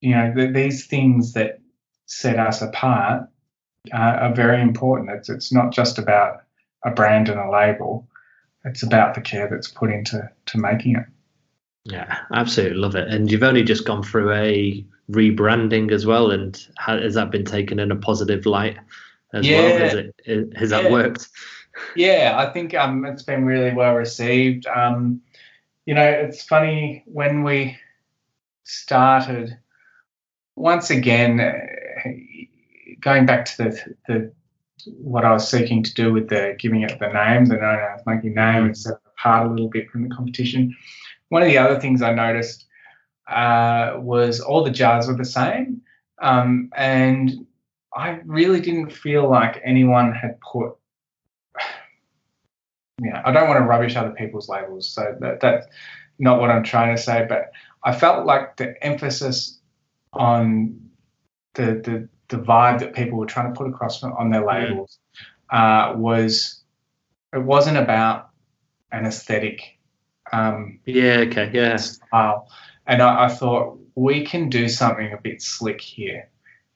you 0.01 0.15
know, 0.15 0.33
the, 0.35 0.47
these 0.49 0.87
things 0.87 1.33
that 1.33 1.61
set 2.07 2.39
us 2.39 2.63
apart 2.63 3.29
uh, 3.93 3.97
are 3.97 4.35
very 4.35 4.61
important. 4.61 5.11
It's 5.11 5.29
it's 5.29 5.53
not 5.53 5.73
just 5.73 5.99
about 5.99 6.43
a 6.85 6.91
brand 6.91 7.29
and 7.29 7.39
a 7.39 7.51
label. 7.51 8.07
It's 8.65 8.83
about 8.83 9.15
the 9.15 9.21
care 9.21 9.49
that's 9.49 9.69
put 9.69 9.91
into 9.91 10.29
to 10.47 10.59
making 10.59 10.97
it. 10.97 11.07
Yeah, 11.85 12.19
absolutely 12.35 12.79
love 12.79 12.97
it. 12.97 13.09
And 13.09 13.31
you've 13.31 13.43
only 13.43 13.63
just 13.63 13.87
gone 13.87 14.03
through 14.03 14.33
a 14.33 14.85
rebranding 15.11 15.91
as 15.91 16.05
well, 16.05 16.31
and 16.31 16.59
has 16.79 17.15
that 17.15 17.31
been 17.31 17.45
taken 17.45 17.79
in 17.79 17.91
a 17.91 17.97
positive 17.97 18.47
light 18.47 18.77
as 19.33 19.47
yeah. 19.47 19.61
well? 19.61 19.79
Has, 19.79 19.95
it, 19.95 20.57
has 20.57 20.71
that 20.71 20.91
worked? 20.91 21.29
Yeah, 21.97 22.35
I 22.37 22.53
think 22.53 22.75
um, 22.75 23.05
it's 23.05 23.23
been 23.23 23.45
really 23.45 23.73
well 23.75 23.95
received. 23.95 24.67
Um, 24.67 25.23
you 25.87 25.95
know, 25.95 26.05
it's 26.05 26.43
funny 26.43 27.05
when 27.07 27.45
we 27.45 27.79
started. 28.65 29.57
Once 30.57 30.91
again, 30.91 31.41
uh, 31.41 32.11
going 33.01 33.27
back 33.27 33.45
to 33.47 33.57
the 33.57 33.95
the 34.07 34.33
what 34.87 35.25
I 35.25 35.33
was 35.33 35.49
seeking 35.49 35.83
to 35.83 35.95
do 35.95 36.13
with 36.13 36.29
the 36.29 36.57
giving 36.59 36.83
it 36.83 36.99
the 36.99 37.09
name, 37.09 37.47
the 37.47 37.57
known 37.57 37.79
as 37.79 38.05
monkey 38.07 38.29
name, 38.29 38.65
and 38.65 38.77
set 38.77 38.95
it 38.95 39.01
apart 39.19 39.47
a 39.47 39.51
little 39.51 39.69
bit 39.69 39.91
from 39.91 40.09
the 40.09 40.15
competition 40.15 40.75
one 41.29 41.43
of 41.43 41.49
the 41.49 41.59
other 41.59 41.79
things 41.81 42.03
I 42.03 42.13
noticed 42.13 42.67
uh, 43.27 43.95
was 43.99 44.41
all 44.41 44.65
the 44.65 44.71
jars 44.71 45.07
were 45.07 45.17
the 45.17 45.25
same, 45.25 45.83
um, 46.21 46.71
and 46.75 47.47
I 47.95 48.21
really 48.25 48.61
didn't 48.61 48.91
feel 48.91 49.29
like 49.29 49.61
anyone 49.65 50.13
had 50.13 50.41
put. 50.41 50.77
Yeah, 53.01 53.23
I 53.25 53.31
don't 53.31 53.47
want 53.47 53.61
to 53.61 53.65
rubbish 53.65 53.95
other 53.95 54.11
people's 54.11 54.49
labels, 54.49 54.91
so 54.91 55.17
that, 55.21 55.39
that's 55.39 55.65
not 56.19 56.41
what 56.41 56.51
I'm 56.51 56.65
trying 56.65 56.97
to 56.97 57.01
say. 57.01 57.25
But 57.29 57.53
I 57.85 57.97
felt 57.97 58.27
like 58.27 58.57
the 58.57 58.75
emphasis 58.85 59.61
on 60.13 60.81
the 61.55 61.81
the, 61.85 62.09
the 62.29 62.37
vibe 62.37 62.79
that 62.81 62.95
people 62.95 63.19
were 63.19 63.27
trying 63.27 63.53
to 63.53 63.59
put 63.59 63.69
across 63.69 64.03
on 64.03 64.31
their 64.31 64.45
labels 64.45 64.99
uh, 65.51 65.95
was 65.97 66.63
it 67.33 67.43
wasn't 67.43 67.77
about 67.77 68.31
an 68.93 69.07
aesthetic 69.07 69.79
um, 70.33 70.81
yeah, 70.85 71.25
okay, 71.27 71.51
yeah. 71.53 71.77
Style. 71.77 72.49
And 72.87 73.03
I, 73.03 73.27
I, 73.27 73.29
thought 73.29 73.79
we 73.95 74.25
can 74.25 74.49
do 74.49 74.69
something 74.69 75.13
a 75.13 75.21
bit 75.21 75.43
slick 75.43 75.81
here. 75.81 76.31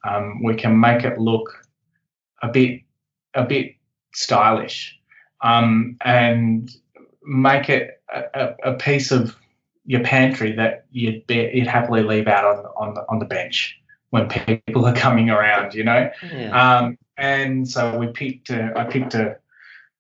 Um, 0.05 0.43
we 0.43 0.55
can 0.55 0.79
make 0.79 1.05
it 1.05 1.19
look 1.19 1.67
a 2.43 2.49
bit 2.49 2.83
a 3.35 3.45
bit 3.45 3.77
stylish, 4.15 4.99
um, 5.43 5.97
and 6.05 6.71
make 7.23 7.69
it 7.69 8.03
a, 8.13 8.55
a, 8.65 8.75
piece 8.75 9.11
of 9.11 9.37
your 9.87 10.03
pantry 10.03 10.53
that 10.53 10.87
you'd 10.91 11.27
be, 11.27 11.51
you'd 11.55 11.67
happily 11.67 12.03
leave 12.03 12.29
out 12.29 12.45
on 12.45 12.65
on 12.77 12.95
the, 12.95 13.05
on 13.09 13.19
the 13.21 13.25
bench 13.25 13.81
when 14.13 14.29
people 14.29 14.85
are 14.85 14.95
coming 14.95 15.31
around, 15.31 15.75
you 15.75 15.85
know. 15.85 16.11
Yeah. 16.31 16.51
Um, 16.79 16.99
and 17.17 17.67
so 17.69 17.99
we 17.99 18.09
picked. 18.09 18.51
A, 18.51 18.73
I 18.77 18.85
picked 18.85 19.15
a 19.15 19.37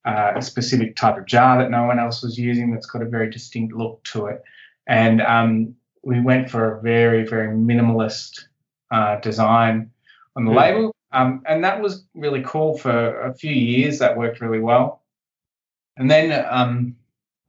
uh, 0.04 0.32
a 0.36 0.42
specific 0.42 0.96
type 0.96 1.16
of 1.16 1.26
jar 1.26 1.58
that 1.58 1.70
no 1.70 1.84
one 1.84 1.98
else 1.98 2.22
was 2.22 2.38
using 2.38 2.70
that's 2.70 2.86
got 2.86 3.02
a 3.02 3.06
very 3.06 3.30
distinct 3.30 3.74
look 3.74 4.02
to 4.02 4.26
it. 4.26 4.42
And 4.86 5.22
um, 5.22 5.76
we 6.02 6.20
went 6.20 6.50
for 6.50 6.76
a 6.76 6.82
very, 6.82 7.24
very 7.24 7.56
minimalist 7.56 8.44
uh, 8.90 9.20
design 9.20 9.90
on 10.36 10.44
the 10.44 10.50
mm. 10.50 10.56
label. 10.56 10.94
Um, 11.12 11.42
and 11.46 11.62
that 11.64 11.80
was 11.80 12.04
really 12.14 12.42
cool 12.42 12.76
for 12.78 13.20
a 13.20 13.34
few 13.34 13.52
years. 13.52 13.98
That 14.00 14.16
worked 14.16 14.40
really 14.40 14.58
well. 14.58 15.02
And 15.96 16.10
then 16.10 16.46
um, 16.50 16.96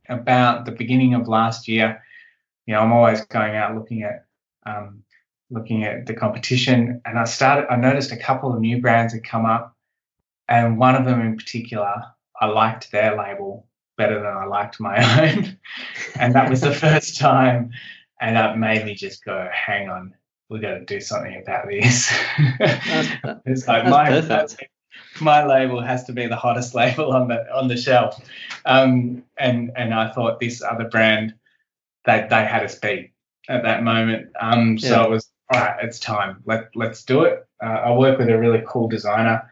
about 0.10 0.66
the 0.66 0.72
beginning 0.72 1.16
of 1.16 1.28
last 1.28 1.68
year, 1.68 2.04
you 2.68 2.74
know, 2.74 2.82
I'm 2.82 2.94
always 2.94 3.26
going 3.26 3.56
out 3.56 3.76
looking 3.76 4.04
at 4.04 4.26
um, 4.66 5.04
looking 5.50 5.84
at 5.84 6.06
the 6.06 6.14
competition, 6.14 7.02
and 7.06 7.18
I 7.18 7.26
started. 7.26 7.72
I 7.72 7.76
noticed 7.76 8.12
a 8.12 8.18
couple 8.18 8.54
of 8.54 8.60
new 8.60 8.82
brands 8.82 9.14
had 9.14 9.24
come 9.24 9.46
up, 9.46 9.76
and 10.48 10.78
one 10.78 10.96
of 10.96 11.06
them 11.06 11.22
in 11.22 11.38
particular, 11.38 12.04
I 12.40 12.48
liked 12.48 12.92
their 12.92 13.18
label 13.18 13.68
better 13.98 14.16
than 14.16 14.26
I 14.26 14.46
liked 14.46 14.80
my 14.80 14.98
own, 15.22 15.58
and 16.16 16.34
that 16.36 16.50
was 16.50 16.62
the 16.62 16.74
first 16.86 17.18
time, 17.18 17.72
and 18.20 18.36
that 18.36 18.58
made 18.58 18.86
me 18.86 18.96
just 18.96 19.24
go, 19.24 19.48
"Hang 19.52 19.90
on, 19.90 20.14
we 20.50 20.60
got 20.60 20.76
to 20.76 20.86
do 20.86 21.00
something 21.00 21.42
about 21.42 21.68
this." 21.68 22.12
it's 23.46 23.68
like 23.68 23.86
my 23.86 24.48
my 25.22 25.46
label 25.46 25.82
has 25.82 26.04
to 26.06 26.14
be 26.14 26.28
the 26.28 26.36
hottest 26.36 26.74
label 26.74 27.14
on 27.14 27.28
the 27.28 27.46
on 27.54 27.68
the 27.68 27.78
shelf, 27.78 28.20
um, 28.66 29.24
and 29.38 29.72
and 29.76 29.94
I 29.94 30.12
thought 30.12 30.40
this 30.40 30.62
other 30.62 30.88
brand, 30.90 31.34
they 32.06 32.26
they 32.30 32.46
had 32.46 32.64
us 32.64 32.80
beat 32.80 33.12
at 33.50 33.64
that 33.64 33.84
moment. 33.84 34.32
Um, 34.40 34.78
so 34.78 35.04
it 35.04 35.10
was 35.10 35.30
all 35.54 35.60
right. 35.60 35.76
It's 35.82 36.00
time. 36.00 36.42
Let 36.46 36.70
let's 36.76 37.04
do 37.04 37.24
it. 37.24 37.46
Uh, 37.64 37.68
I 37.86 37.92
work 37.92 38.18
with 38.18 38.30
a 38.30 38.38
really 38.38 38.64
cool 38.68 38.88
designer, 38.88 39.50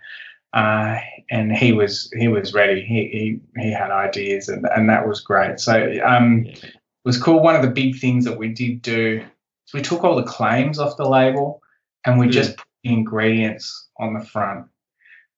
uh, 0.53 0.97
and 1.29 1.55
he 1.55 1.71
was 1.71 2.11
he 2.17 2.27
was 2.27 2.53
ready. 2.53 2.81
He 2.81 3.39
he 3.55 3.61
he 3.61 3.71
had 3.71 3.91
ideas, 3.91 4.49
and 4.49 4.65
and 4.75 4.89
that 4.89 5.07
was 5.07 5.21
great. 5.21 5.59
So 5.59 5.99
um, 6.03 6.45
it 6.45 6.71
was 7.05 7.21
cool. 7.21 7.41
One 7.41 7.55
of 7.55 7.61
the 7.61 7.69
big 7.69 7.99
things 7.99 8.25
that 8.25 8.37
we 8.37 8.49
did 8.49 8.81
do 8.81 9.23
is 9.67 9.73
we 9.73 9.81
took 9.81 10.03
all 10.03 10.15
the 10.15 10.23
claims 10.23 10.79
off 10.79 10.97
the 10.97 11.07
label, 11.07 11.61
and 12.05 12.19
we 12.19 12.27
mm. 12.27 12.31
just 12.31 12.57
put 12.57 12.67
the 12.83 12.93
ingredients 12.93 13.89
on 13.99 14.13
the 14.13 14.25
front. 14.25 14.65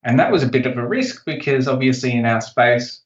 And 0.06 0.20
that 0.20 0.32
was 0.32 0.44
a 0.44 0.50
bit 0.50 0.66
of 0.66 0.78
a 0.78 0.86
risk 0.86 1.24
because 1.26 1.68
obviously 1.68 2.12
in 2.12 2.26
our 2.26 2.42
space, 2.42 3.02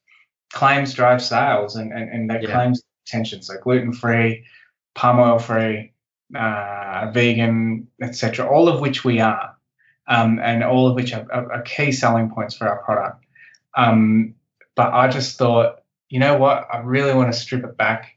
claims 0.52 0.94
drive 0.94 1.22
sales 1.22 1.76
and, 1.76 1.92
and, 1.92 2.10
and 2.10 2.30
that 2.30 2.42
yeah. 2.42 2.52
claims 2.52 2.82
attention. 3.06 3.42
So 3.42 3.54
gluten 3.62 3.92
free, 3.92 4.44
palm 4.94 5.20
oil 5.20 5.38
free, 5.38 5.92
uh, 6.36 7.10
vegan, 7.12 7.88
etc. 8.02 8.48
All 8.48 8.68
of 8.68 8.80
which 8.80 9.04
we 9.04 9.20
are, 9.20 9.56
um, 10.06 10.38
and 10.40 10.62
all 10.62 10.88
of 10.88 10.94
which 10.94 11.12
are, 11.12 11.26
are, 11.32 11.52
are, 11.52 11.62
key 11.62 11.92
selling 11.92 12.30
points 12.30 12.56
for 12.56 12.68
our 12.68 12.82
product. 12.82 13.24
Um, 13.76 14.34
but 14.74 14.92
I 14.92 15.08
just 15.08 15.38
thought, 15.38 15.82
you 16.08 16.18
know 16.18 16.36
what? 16.36 16.66
I 16.72 16.78
really 16.78 17.14
want 17.14 17.32
to 17.32 17.38
strip 17.38 17.64
it 17.64 17.76
back. 17.76 18.16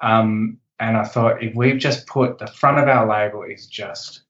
Um, 0.00 0.58
and 0.78 0.96
I 0.96 1.04
thought 1.04 1.42
if 1.42 1.54
we've 1.54 1.78
just 1.78 2.06
put 2.06 2.38
the 2.38 2.46
front 2.46 2.78
of 2.78 2.88
our 2.88 3.06
label 3.06 3.42
is 3.42 3.66
just 3.66 4.22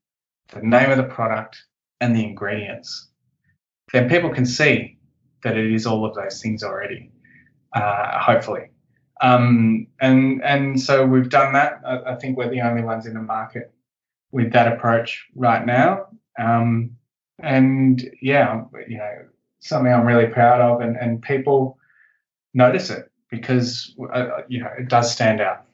the 0.49 0.61
name 0.61 0.91
of 0.91 0.97
the 0.97 1.05
product 1.05 1.63
and 2.01 2.15
the 2.15 2.25
ingredients, 2.25 3.09
then 3.93 4.09
people 4.09 4.31
can 4.31 4.47
see 4.47 4.99
that 5.45 5.57
it 5.57 5.73
is 5.73 5.87
all 5.87 6.05
of 6.05 6.15
those 6.15 6.43
things 6.43 6.63
already. 6.63 7.11
Uh, 7.73 8.19
hopefully, 8.19 8.71
um, 9.21 9.87
and 10.01 10.43
and 10.43 10.81
so 10.81 11.07
we've 11.07 11.29
done 11.29 11.53
that. 11.53 11.81
I, 11.85 12.13
I, 12.13 12.15
think 12.17 12.37
we're 12.37 12.49
the 12.49 12.63
only 12.63 12.83
ones 12.83 13.07
in 13.07 13.15
the 13.15 13.21
market 13.21 13.73
with 14.33 14.53
that 14.53 14.73
approach 14.73 15.29
right 15.35 15.65
now. 15.65 16.07
Um, 16.39 16.97
and 17.39 18.03
yeah, 18.23 18.65
you 18.89 18.99
know, 18.99 19.27
something 19.61 19.93
I'm 19.93 20.07
really 20.07 20.27
proud 20.27 20.61
of, 20.61 20.81
and, 20.81 20.97
and 20.97 21.21
people 21.21 21.79
notice 22.55 22.91
it 22.91 23.11
because 23.31 23.95
uh, 24.13 24.43
you 24.49 24.61
know 24.61 24.71
it 24.79 24.89
does 24.89 25.13
stand 25.13 25.41
out. 25.41 25.67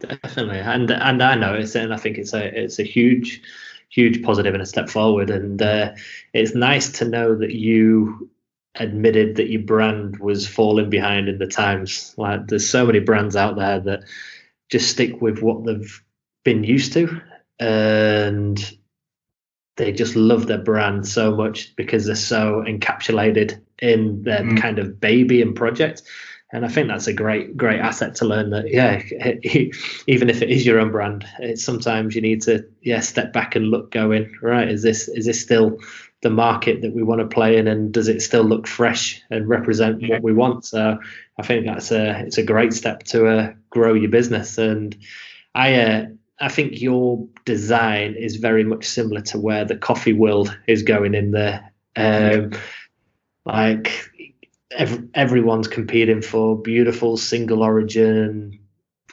Definitely, 0.00 0.58
and 0.58 0.90
and 0.90 1.22
I 1.22 1.34
notice 1.34 1.74
it, 1.76 1.84
and 1.84 1.94
I 1.94 1.98
think 1.98 2.18
it's 2.18 2.32
a 2.32 2.58
it's 2.58 2.78
a 2.78 2.84
huge 2.84 3.42
huge 3.90 4.22
positive 4.22 4.54
and 4.54 4.62
a 4.62 4.66
step 4.66 4.88
forward. 4.88 5.28
And 5.28 5.60
uh, 5.60 5.92
it's 6.32 6.54
nice 6.54 6.90
to 6.92 7.04
know 7.04 7.36
that 7.36 7.52
you 7.52 8.30
admitted 8.76 9.36
that 9.36 9.50
your 9.50 9.62
brand 9.62 10.18
was 10.18 10.46
falling 10.46 10.90
behind 10.90 11.28
in 11.28 11.38
the 11.38 11.46
times. 11.46 12.14
Like 12.16 12.46
there's 12.48 12.68
so 12.68 12.86
many 12.86 13.00
brands 13.00 13.36
out 13.36 13.56
there 13.56 13.80
that 13.80 14.04
just 14.70 14.90
stick 14.90 15.20
with 15.20 15.40
what 15.40 15.64
they've 15.64 16.02
been 16.44 16.64
used 16.64 16.92
to 16.94 17.20
and 17.60 18.76
they 19.76 19.92
just 19.92 20.16
love 20.16 20.46
their 20.46 20.58
brand 20.58 21.06
so 21.06 21.34
much 21.34 21.74
because 21.76 22.06
they're 22.06 22.14
so 22.14 22.64
encapsulated 22.66 23.60
in 23.80 24.22
their 24.22 24.42
mm. 24.42 24.60
kind 24.60 24.78
of 24.78 25.00
baby 25.00 25.42
and 25.42 25.54
project 25.54 26.02
and 26.52 26.66
I 26.66 26.68
think 26.68 26.88
that's 26.88 27.06
a 27.06 27.12
great 27.12 27.56
great 27.56 27.80
asset 27.80 28.14
to 28.16 28.26
learn 28.26 28.50
that 28.50 28.70
yeah 28.70 29.02
even 30.06 30.30
if 30.30 30.42
it 30.42 30.50
is 30.50 30.66
your 30.66 30.78
own 30.78 30.90
brand 30.90 31.26
it's 31.38 31.64
sometimes 31.64 32.14
you 32.14 32.20
need 32.20 32.42
to 32.42 32.66
yeah 32.82 33.00
step 33.00 33.32
back 33.32 33.56
and 33.56 33.68
look 33.68 33.90
going 33.90 34.34
right 34.42 34.68
is 34.68 34.82
this 34.82 35.08
is 35.08 35.26
this 35.26 35.40
still 35.40 35.78
the 36.22 36.30
market 36.30 36.82
that 36.82 36.94
we 36.94 37.02
want 37.02 37.20
to 37.20 37.26
play 37.26 37.58
in 37.58 37.68
and 37.68 37.92
does 37.92 38.08
it 38.08 38.22
still 38.22 38.44
look 38.44 38.66
fresh 38.66 39.20
and 39.30 39.48
represent 39.48 40.00
yeah. 40.00 40.14
what 40.14 40.22
we 40.22 40.32
want? 40.32 40.64
So 40.64 40.98
I 41.38 41.42
think 41.42 41.66
that's 41.66 41.90
a 41.90 42.20
it's 42.20 42.38
a 42.38 42.44
great 42.44 42.72
step 42.72 43.02
to 43.04 43.26
uh, 43.26 43.52
grow 43.70 43.94
your 43.94 44.10
business. 44.10 44.56
And 44.56 44.96
I 45.54 45.74
uh, 45.74 46.06
I 46.40 46.48
think 46.48 46.80
your 46.80 47.26
design 47.44 48.14
is 48.14 48.36
very 48.36 48.64
much 48.64 48.84
similar 48.84 49.20
to 49.22 49.38
where 49.38 49.64
the 49.64 49.76
coffee 49.76 50.12
world 50.12 50.56
is 50.66 50.82
going 50.82 51.14
in 51.14 51.32
there. 51.32 51.72
Um, 51.94 52.52
like 53.44 54.10
every, 54.70 55.08
everyone's 55.14 55.68
competing 55.68 56.22
for 56.22 56.60
beautiful 56.60 57.16
single 57.16 57.62
origin, 57.62 58.58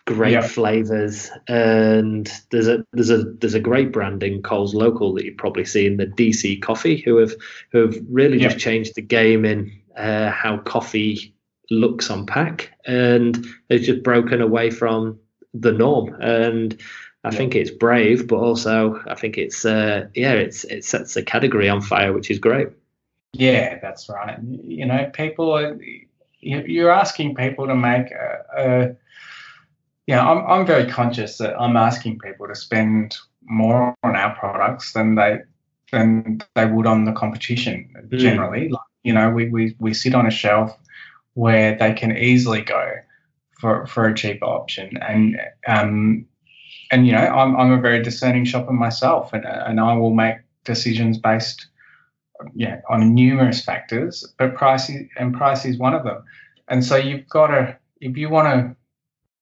great 0.10 0.34
yeah. 0.34 0.42
flavors, 0.42 1.30
and 1.48 2.32
there's 2.50 2.68
a 2.68 2.84
there's 2.94 3.12
a 3.12 3.24
there's 3.24 3.54
a 3.54 3.60
great 3.60 3.92
brand 3.92 4.24
in 4.24 4.42
Coles 4.42 4.74
Local 4.74 5.14
that 5.14 5.24
you've 5.24 5.38
probably 5.38 5.66
seen, 5.66 5.98
the 5.98 6.08
DC 6.08 6.62
Coffee, 6.62 6.98
who 6.98 7.18
have 7.18 7.34
who 7.72 7.80
have 7.86 7.96
really 8.10 8.40
yeah. 8.40 8.48
just 8.48 8.60
changed 8.60 8.96
the 8.96 9.02
game 9.02 9.46
in 9.46 9.72
uh, 9.96 10.32
how 10.32 10.58
coffee 10.58 11.34
looks 11.70 12.10
on 12.10 12.26
pack, 12.26 12.72
and 12.86 13.46
it's 13.70 13.86
just 13.86 14.02
broken 14.04 14.42
away 14.42 14.70
from 14.70 15.20
the 15.54 15.72
norm 15.72 16.16
and. 16.22 16.82
I 17.26 17.32
yeah. 17.32 17.38
think 17.38 17.54
it's 17.54 17.70
brave, 17.70 18.30
but 18.30 18.38
also 18.38 19.04
I 19.06 19.14
think 19.14 19.38
it's 19.38 19.66
uh, 19.66 20.08
yeah, 20.16 20.36
it's 20.36 20.64
it 20.64 20.86
sets 20.86 21.16
the 21.16 21.22
category 21.22 21.68
on 21.68 21.82
fire, 21.82 22.14
which 22.14 22.32
is 22.32 22.40
great. 22.40 22.70
Yeah, 23.34 23.78
that's 23.82 24.08
right. 24.08 24.40
You 24.42 24.86
know, 24.86 25.12
people 25.12 25.52
are, 25.52 25.78
you're 26.40 26.92
asking 26.92 27.36
people 27.36 27.68
to 27.68 27.76
make 27.76 28.10
a, 28.12 28.46
a 28.58 28.96
you 30.10 30.16
know, 30.16 30.22
I'm, 30.22 30.44
I'm 30.48 30.66
very 30.66 30.90
conscious 30.90 31.38
that 31.38 31.56
I'm 31.62 31.78
asking 31.78 32.18
people 32.18 32.48
to 32.48 32.56
spend 32.56 33.16
more 33.44 33.94
on 34.02 34.16
our 34.16 34.36
products 34.36 34.94
than 34.94 35.14
they 35.14 35.42
than 35.92 36.42
they 36.56 36.66
would 36.66 36.88
on 36.88 37.06
the 37.06 37.12
competition 37.12 37.94
mm. 37.96 38.18
generally. 38.18 38.70
Like, 38.70 38.82
you 39.04 39.14
know, 39.14 39.30
we, 39.30 39.50
we, 39.50 39.76
we 39.78 39.94
sit 39.94 40.16
on 40.16 40.26
a 40.26 40.32
shelf 40.32 40.76
where 41.36 41.78
they 41.78 41.94
can 41.94 42.18
easily 42.18 42.62
go 42.62 42.96
for, 43.60 43.86
for 43.86 44.08
a 44.08 44.16
cheaper 44.16 44.46
option. 44.46 44.98
And 44.98 45.40
um, 45.68 46.26
and 46.90 47.06
you 47.06 47.12
know, 47.12 47.20
I'm 47.20 47.56
I'm 47.56 47.72
a 47.72 47.80
very 47.80 48.02
discerning 48.02 48.46
shopper 48.46 48.74
myself, 48.74 49.32
and 49.32 49.46
and 49.46 49.80
I 49.80 49.96
will 49.96 50.16
make 50.16 50.38
decisions 50.64 51.20
based 51.20 51.68
yeah, 52.56 52.82
on 52.90 53.14
numerous 53.14 53.64
factors, 53.64 54.26
but 54.40 54.56
price 54.56 54.90
is, 54.90 55.08
and 55.20 55.36
price 55.36 55.66
is 55.66 55.78
one 55.78 55.94
of 55.94 56.04
them. 56.04 56.24
And 56.68 56.84
so 56.84 56.96
you've 56.96 57.30
got 57.30 57.48
to, 57.48 57.78
if 58.02 58.18
you 58.18 58.30
want 58.30 58.48
to, 58.48 58.76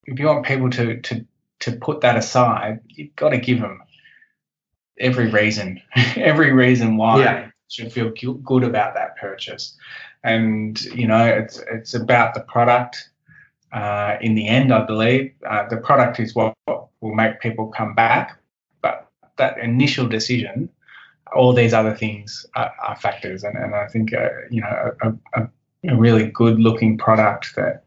if 0.07 0.19
you 0.19 0.25
want 0.25 0.45
people 0.45 0.69
to 0.71 0.99
to 1.01 1.25
to 1.59 1.71
put 1.73 2.01
that 2.01 2.17
aside, 2.17 2.79
you've 2.87 3.15
got 3.15 3.29
to 3.29 3.37
give 3.37 3.59
them 3.61 3.81
every 4.99 5.29
reason, 5.29 5.81
every 6.15 6.51
reason 6.51 6.97
why 6.97 7.19
yeah. 7.19 7.49
should 7.69 7.91
feel 7.91 8.11
good 8.43 8.63
about 8.63 8.93
that 8.93 9.17
purchase. 9.17 9.75
And 10.23 10.79
you 10.85 11.07
know, 11.07 11.25
it's 11.25 11.61
it's 11.71 11.93
about 11.93 12.33
the 12.33 12.41
product. 12.41 13.09
Uh, 13.73 14.15
in 14.21 14.33
the 14.33 14.47
end, 14.47 14.73
I 14.73 14.85
believe 14.85 15.33
uh, 15.47 15.67
the 15.67 15.77
product 15.77 16.19
is 16.19 16.33
what 16.33 16.55
will 16.67 17.13
make 17.13 17.41
people 17.41 17.67
come 17.67 17.93
back. 17.93 18.39
But 18.81 19.09
that 19.37 19.57
initial 19.59 20.07
decision 20.07 20.69
all 21.33 21.53
these 21.53 21.73
other 21.73 21.95
things 21.95 22.45
are, 22.55 22.71
are 22.85 22.95
factors. 22.95 23.43
And, 23.43 23.57
and 23.57 23.75
I 23.75 23.87
think, 23.87 24.13
uh, 24.13 24.29
you 24.49 24.61
know, 24.61 24.91
a, 25.01 25.13
a, 25.33 25.49
a, 25.89 25.95
really 25.95 26.27
good 26.27 26.59
looking 26.59 26.97
product 26.97 27.55
that 27.55 27.83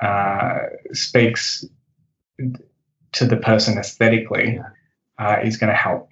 uh, 0.00 0.58
speaks 0.92 1.64
to 3.12 3.24
the 3.24 3.36
person 3.36 3.78
aesthetically 3.78 4.60
uh, 5.18 5.36
is 5.42 5.56
going 5.56 5.70
to 5.70 5.76
help. 5.76 6.10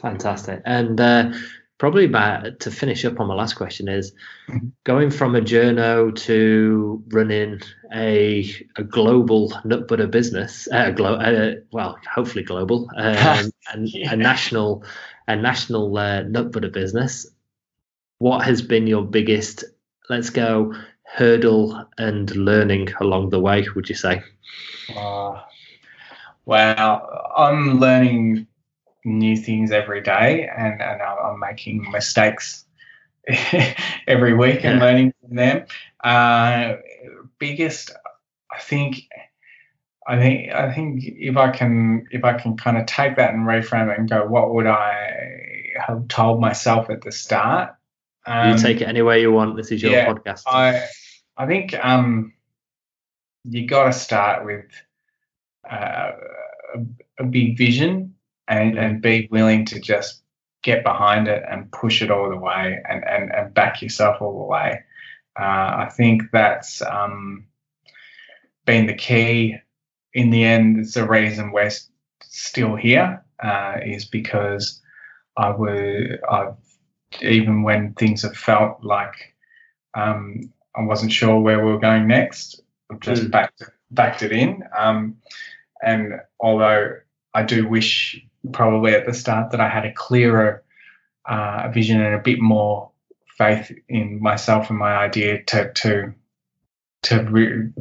Fantastic. 0.00 0.62
And 0.64 1.00
uh, 1.00 1.32
probably 1.78 2.06
by, 2.06 2.50
to 2.60 2.70
finish 2.70 3.04
up 3.04 3.18
on 3.18 3.26
my 3.26 3.34
last 3.34 3.54
question 3.54 3.88
is 3.88 4.12
mm-hmm. 4.48 4.68
going 4.84 5.10
from 5.10 5.34
a 5.34 5.40
journo 5.40 6.14
to 6.14 7.02
running 7.08 7.60
a, 7.92 8.48
a 8.76 8.84
global 8.84 9.52
nut 9.64 9.88
butter 9.88 10.06
business, 10.06 10.68
uh, 10.72 10.90
glo- 10.90 11.14
uh, 11.14 11.54
well, 11.72 11.98
hopefully 12.12 12.44
global, 12.44 12.88
um, 12.96 13.50
and 13.72 13.88
yeah. 13.88 14.12
a 14.12 14.16
national 14.16 14.84
a 15.26 15.36
national 15.36 15.96
uh, 15.96 16.22
nut 16.22 16.50
butter 16.50 16.68
business, 16.68 17.26
what 18.18 18.44
has 18.44 18.62
been 18.62 18.86
your 18.86 19.04
biggest, 19.04 19.64
let's 20.08 20.30
go, 20.30 20.74
hurdle 21.12 21.84
and 21.98 22.34
learning 22.36 22.88
along 23.00 23.30
the 23.30 23.40
way, 23.40 23.66
would 23.74 23.88
you 23.88 23.94
say? 23.94 24.22
Uh, 24.96 25.40
well, 26.44 27.30
I'm 27.36 27.80
learning 27.80 28.46
new 29.04 29.36
things 29.36 29.72
every 29.72 30.00
day 30.02 30.48
and, 30.56 30.80
and 30.80 31.02
I'm 31.02 31.38
making 31.38 31.90
mistakes 31.90 32.64
every 34.06 34.34
week 34.34 34.62
yeah. 34.62 34.72
and 34.72 34.80
learning 34.80 35.14
from 35.20 35.36
them. 35.36 35.66
Uh, 36.02 36.74
biggest, 37.38 37.90
I 38.52 38.60
think, 38.60 39.08
I 40.06 40.16
think 40.16 40.50
I 40.50 40.72
think 40.72 41.04
if 41.04 41.36
I 41.36 41.50
can 41.50 42.06
if 42.10 42.24
I 42.24 42.32
can 42.32 42.56
kind 42.56 42.78
of 42.78 42.86
take 42.86 43.16
that 43.16 43.34
and 43.34 43.46
reframe 43.46 43.92
it 43.92 43.98
and 43.98 44.08
go, 44.08 44.26
what 44.26 44.52
would 44.54 44.66
I 44.66 45.72
have 45.86 46.08
told 46.08 46.40
myself 46.40 46.90
at 46.90 47.02
the 47.02 47.12
start? 47.12 47.74
Um, 48.26 48.50
you 48.50 48.58
take 48.58 48.80
it 48.80 48.88
any 48.88 49.02
way 49.02 49.20
you 49.20 49.30
want. 49.30 49.56
This 49.56 49.70
is 49.70 49.82
your 49.82 49.92
yeah, 49.92 50.08
podcast. 50.08 50.42
I 50.46 50.86
I 51.36 51.46
think 51.46 51.74
um, 51.84 52.32
you 53.44 53.66
got 53.66 53.84
to 53.84 53.92
start 53.92 54.44
with 54.44 54.66
uh, 55.70 56.12
a, 56.74 57.22
a, 57.22 57.24
big 57.24 57.56
vision 57.56 58.14
and, 58.48 58.78
and 58.78 59.00
be 59.00 59.28
willing 59.30 59.64
to 59.66 59.80
just 59.80 60.22
get 60.62 60.82
behind 60.82 61.28
it 61.28 61.42
and 61.48 61.70
push 61.72 62.02
it 62.02 62.10
all 62.10 62.28
the 62.28 62.36
way 62.36 62.82
and, 62.88 63.04
and, 63.06 63.32
and 63.32 63.54
back 63.54 63.80
yourself 63.80 64.20
all 64.20 64.38
the 64.38 64.44
way. 64.44 64.80
Uh, 65.38 65.86
I 65.86 65.92
think 65.96 66.24
that's 66.32 66.82
um, 66.82 67.46
been 68.66 68.86
the 68.86 68.94
key. 68.94 69.56
In 70.12 70.30
the 70.30 70.44
end, 70.44 70.78
it's 70.80 70.94
the 70.94 71.06
reason 71.06 71.52
we're 71.52 71.70
still 72.22 72.76
here 72.76 73.24
uh, 73.42 73.76
is 73.84 74.04
because 74.04 74.80
I 75.36 75.50
was 75.50 76.18
I've 76.28 76.56
even 77.22 77.62
when 77.62 77.94
things 77.94 78.22
have 78.22 78.36
felt 78.36 78.82
like 78.82 79.34
um, 79.94 80.52
I 80.80 80.84
wasn't 80.84 81.12
sure 81.12 81.38
where 81.40 81.64
we 81.64 81.70
were 81.70 81.78
going 81.78 82.06
next, 82.06 82.62
I've 82.90 83.00
just 83.00 83.24
mm. 83.24 83.30
backed 83.30 83.62
backed 83.90 84.22
it 84.22 84.32
in. 84.32 84.62
Um, 84.76 85.16
and 85.82 86.20
although 86.38 86.96
I 87.34 87.42
do 87.42 87.68
wish 87.68 88.20
probably 88.52 88.94
at 88.94 89.06
the 89.06 89.14
start 89.14 89.50
that 89.50 89.60
I 89.60 89.68
had 89.68 89.84
a 89.84 89.92
clearer 89.92 90.62
uh, 91.28 91.68
vision 91.72 92.00
and 92.00 92.14
a 92.14 92.18
bit 92.18 92.40
more 92.40 92.90
faith 93.36 93.72
in 93.88 94.20
myself 94.20 94.70
and 94.70 94.78
my 94.78 94.96
idea 94.96 95.42
to 95.44 95.72
to 95.72 96.14
to 97.02 97.22
re- 97.24 97.72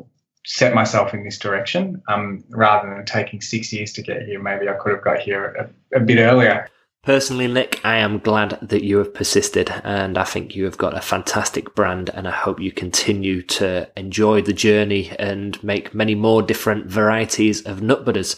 set 0.45 0.73
myself 0.73 1.13
in 1.13 1.23
this 1.23 1.38
direction 1.38 2.01
um, 2.07 2.43
rather 2.49 2.89
than 2.89 3.05
taking 3.05 3.41
six 3.41 3.71
years 3.71 3.93
to 3.93 4.01
get 4.01 4.23
here. 4.23 4.41
Maybe 4.41 4.67
I 4.67 4.73
could 4.73 4.93
have 4.93 5.03
got 5.03 5.19
here 5.19 5.69
a, 5.93 5.97
a 5.97 5.99
bit 5.99 6.17
earlier. 6.17 6.69
Personally, 7.10 7.48
Nick, 7.48 7.82
I 7.84 7.98
am 7.98 8.19
glad 8.19 8.60
that 8.62 8.84
you 8.84 9.00
have 9.00 9.15
persisted 9.15 9.72
and 9.84 10.15
I 10.15 10.24
think 10.24 10.56
you 10.56 10.65
have 10.65 10.78
got 10.78 10.95
a 10.95 11.02
fantastic 11.02 11.74
brand 11.74 12.12
and 12.13 12.28
I 12.28 12.32
hope 12.32 12.62
you 12.62 12.72
continue 12.72 13.41
to 13.41 13.89
enjoy 13.98 14.43
the 14.43 14.54
journey 14.54 15.10
and 15.17 15.63
make 15.63 15.95
many 15.95 16.13
more 16.13 16.43
different 16.43 16.86
varieties 16.86 17.63
of 17.63 17.82
nut 17.82 18.06
butters. 18.06 18.36